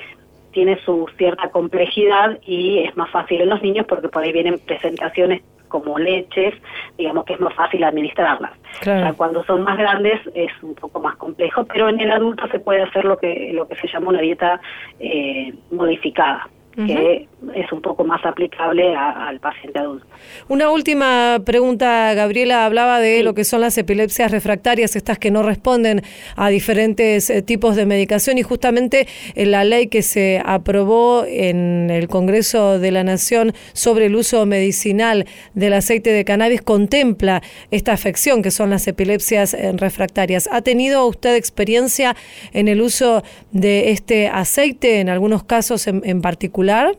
tiene 0.52 0.80
su 0.84 1.08
cierta 1.18 1.50
complejidad 1.50 2.40
y 2.46 2.80
es 2.80 2.96
más 2.98 3.10
fácil 3.12 3.42
en 3.42 3.50
los 3.50 3.62
niños 3.62 3.86
porque 3.88 4.10
por 4.10 4.24
ahí 4.24 4.32
vienen 4.32 4.60
presentaciones 4.60 5.42
como 5.70 5.98
leches, 5.98 6.56
digamos 6.98 7.24
que 7.26 7.34
es 7.34 7.40
más 7.40 7.54
fácil 7.54 7.84
administrarlas. 7.84 8.52
Claro. 8.82 9.00
O 9.00 9.04
sea, 9.04 9.14
cuando 9.14 9.44
son 9.46 9.64
más 9.64 9.78
grandes 9.78 10.20
es 10.34 10.52
un 10.62 10.76
poco 10.76 11.00
más 11.00 11.16
complejo, 11.16 11.64
pero 11.66 11.88
en 11.88 12.00
el 12.02 12.12
adulto 12.12 12.48
se 12.48 12.60
puede 12.60 12.82
hacer 12.82 13.06
lo 13.06 13.18
que 13.18 13.52
lo 13.54 13.68
que 13.68 13.76
se 13.76 13.88
llama 13.88 14.10
una 14.10 14.22
dieta 14.22 14.60
eh, 15.00 15.54
modificada, 15.72 16.50
que 16.76 17.29
es 17.56 17.71
un 17.71 17.82
poco 17.82 18.04
más 18.04 18.23
aplicable 18.25 18.95
a- 18.95 19.28
al 19.28 19.39
paciente 19.39 19.80
adulto. 19.80 20.06
Una 20.49 20.69
última 20.71 21.39
pregunta, 21.45 22.13
Gabriela. 22.13 22.65
Hablaba 22.65 22.99
de 22.99 23.23
lo 23.23 23.34
que 23.34 23.43
son 23.43 23.62
las 23.62 23.78
epilepsias 23.78 24.32
refractarias, 24.32 24.95
estas 24.95 25.17
que 25.19 25.32
no 25.32 25.41
responden 25.43 26.02
a 26.36 26.49
diferentes 26.49 27.30
eh, 27.30 27.41
tipos 27.41 27.75
de 27.75 27.86
medicación 27.86 28.38
y 28.38 28.43
justamente 28.43 29.08
en 29.36 29.52
la 29.52 29.63
ley 29.63 29.88
que 29.88 30.02
se 30.02 30.41
aprobó 30.43 31.23
en 31.25 31.89
el 31.89 32.08
Congreso 32.10 32.78
de 32.80 32.91
la 32.91 33.04
Nación 33.04 33.54
sobre 33.73 34.08
el 34.08 34.15
uso 34.15 34.45
medicinal 34.45 35.25
del 35.54 35.73
aceite 35.73 36.12
de 36.12 36.25
cannabis 36.25 36.62
contempla 36.62 37.41
esta 37.71 37.93
afección 37.93 38.41
que 38.41 38.52
son 38.52 38.69
las 38.69 38.88
epilepsias 38.88 39.54
eh, 39.54 39.71
refractarias. 39.78 40.49
¿Ha 40.52 40.62
tenido 40.62 41.06
usted 41.08 41.36
experiencia 41.36 42.15
en 42.54 42.67
el 42.67 42.82
uso 42.82 43.23
de 43.52 43.91
este 43.91 44.28
aceite 44.28 44.99
en 44.99 45.10
algunos 45.10 45.43
casos 45.43 45.88
en, 45.88 46.02
en 46.04 46.21
particular? 46.21 46.97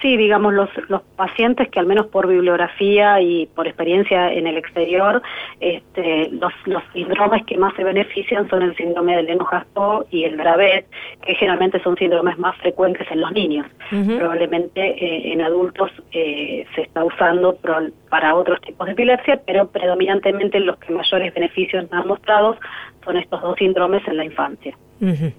Sí, 0.00 0.16
digamos, 0.16 0.54
los, 0.54 0.70
los 0.88 1.02
pacientes 1.14 1.68
que 1.68 1.78
al 1.78 1.84
menos 1.86 2.06
por 2.06 2.26
bibliografía 2.26 3.20
y 3.20 3.46
por 3.54 3.66
experiencia 3.66 4.32
en 4.32 4.46
el 4.46 4.56
exterior, 4.56 5.20
este, 5.60 6.30
los, 6.30 6.52
los 6.64 6.82
síndromes 6.94 7.44
que 7.44 7.58
más 7.58 7.74
se 7.74 7.84
benefician 7.84 8.48
son 8.48 8.62
el 8.62 8.74
síndrome 8.76 9.14
del 9.16 9.26
Lennox-Gastaut 9.26 10.06
y 10.10 10.24
el 10.24 10.38
Dravet, 10.38 10.86
que 11.22 11.34
generalmente 11.34 11.82
son 11.82 11.96
síndromes 11.96 12.38
más 12.38 12.56
frecuentes 12.58 13.06
en 13.10 13.20
los 13.20 13.30
niños. 13.32 13.66
Probablemente 14.18 14.80
eh, 14.80 15.32
en 15.34 15.42
adultos 15.42 15.90
eh, 16.12 16.64
se 16.74 16.80
está 16.80 17.04
usando 17.04 17.56
pro- 17.56 17.90
para 18.08 18.34
otros 18.34 18.58
tipos 18.62 18.86
de 18.86 18.92
epilepsia, 18.94 19.40
pero 19.46 19.68
predominantemente 19.68 20.60
los 20.60 20.78
que 20.78 20.94
mayores 20.94 21.34
beneficios 21.34 21.84
han 21.92 22.06
mostrado 22.06 22.56
son 23.04 23.16
estos 23.18 23.42
dos 23.42 23.54
síndromes 23.58 24.06
en 24.08 24.16
la 24.16 24.24
infancia. 24.24 24.74
Ujú. 25.02 25.30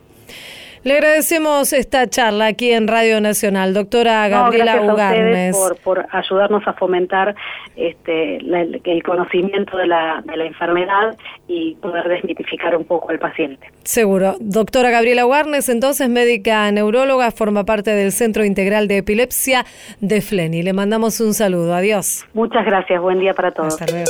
Le 0.83 0.93
agradecemos 0.95 1.73
esta 1.73 2.07
charla 2.09 2.47
aquí 2.47 2.71
en 2.71 2.87
Radio 2.87 3.21
Nacional, 3.21 3.73
doctora 3.75 4.27
No, 4.29 4.35
Gabriela 4.45 4.73
a 4.73 4.75
ustedes 4.77 4.93
Ugarnes. 4.93 5.55
por, 5.57 5.77
por 5.77 6.05
ayudarnos 6.11 6.67
a 6.67 6.73
fomentar 6.73 7.35
este, 7.75 8.39
la- 8.41 8.61
el, 8.61 8.81
el 8.83 9.03
conocimiento 9.03 9.77
de 9.77 9.85
la, 9.85 10.23
de 10.25 10.37
la 10.37 10.45
enfermedad 10.45 11.15
y 11.47 11.75
poder 11.75 12.07
desmitificar 12.07 12.75
un 12.75 12.85
poco 12.85 13.11
al 13.11 13.19
paciente. 13.19 13.67
Seguro. 13.83 14.35
Doctora 14.39 14.89
Gabriela 14.89 15.27
Ugarnes, 15.27 15.69
entonces 15.69 16.09
médica 16.09 16.71
neuróloga, 16.71 17.29
forma 17.29 17.63
parte 17.63 17.91
del 17.91 18.11
Centro 18.11 18.43
Integral 18.43 18.87
de 18.87 18.97
Epilepsia 18.97 19.65
de 19.99 20.21
Fleni. 20.21 20.63
Le 20.63 20.73
mandamos 20.73 21.19
un 21.21 21.35
saludo. 21.35 21.75
Adiós. 21.75 22.25
Muchas 22.33 22.65
gracias, 22.65 22.99
buen 22.99 23.19
día 23.19 23.35
para 23.35 23.51
todos. 23.51 23.79
Hasta 23.79 23.85
luego. 23.91 24.09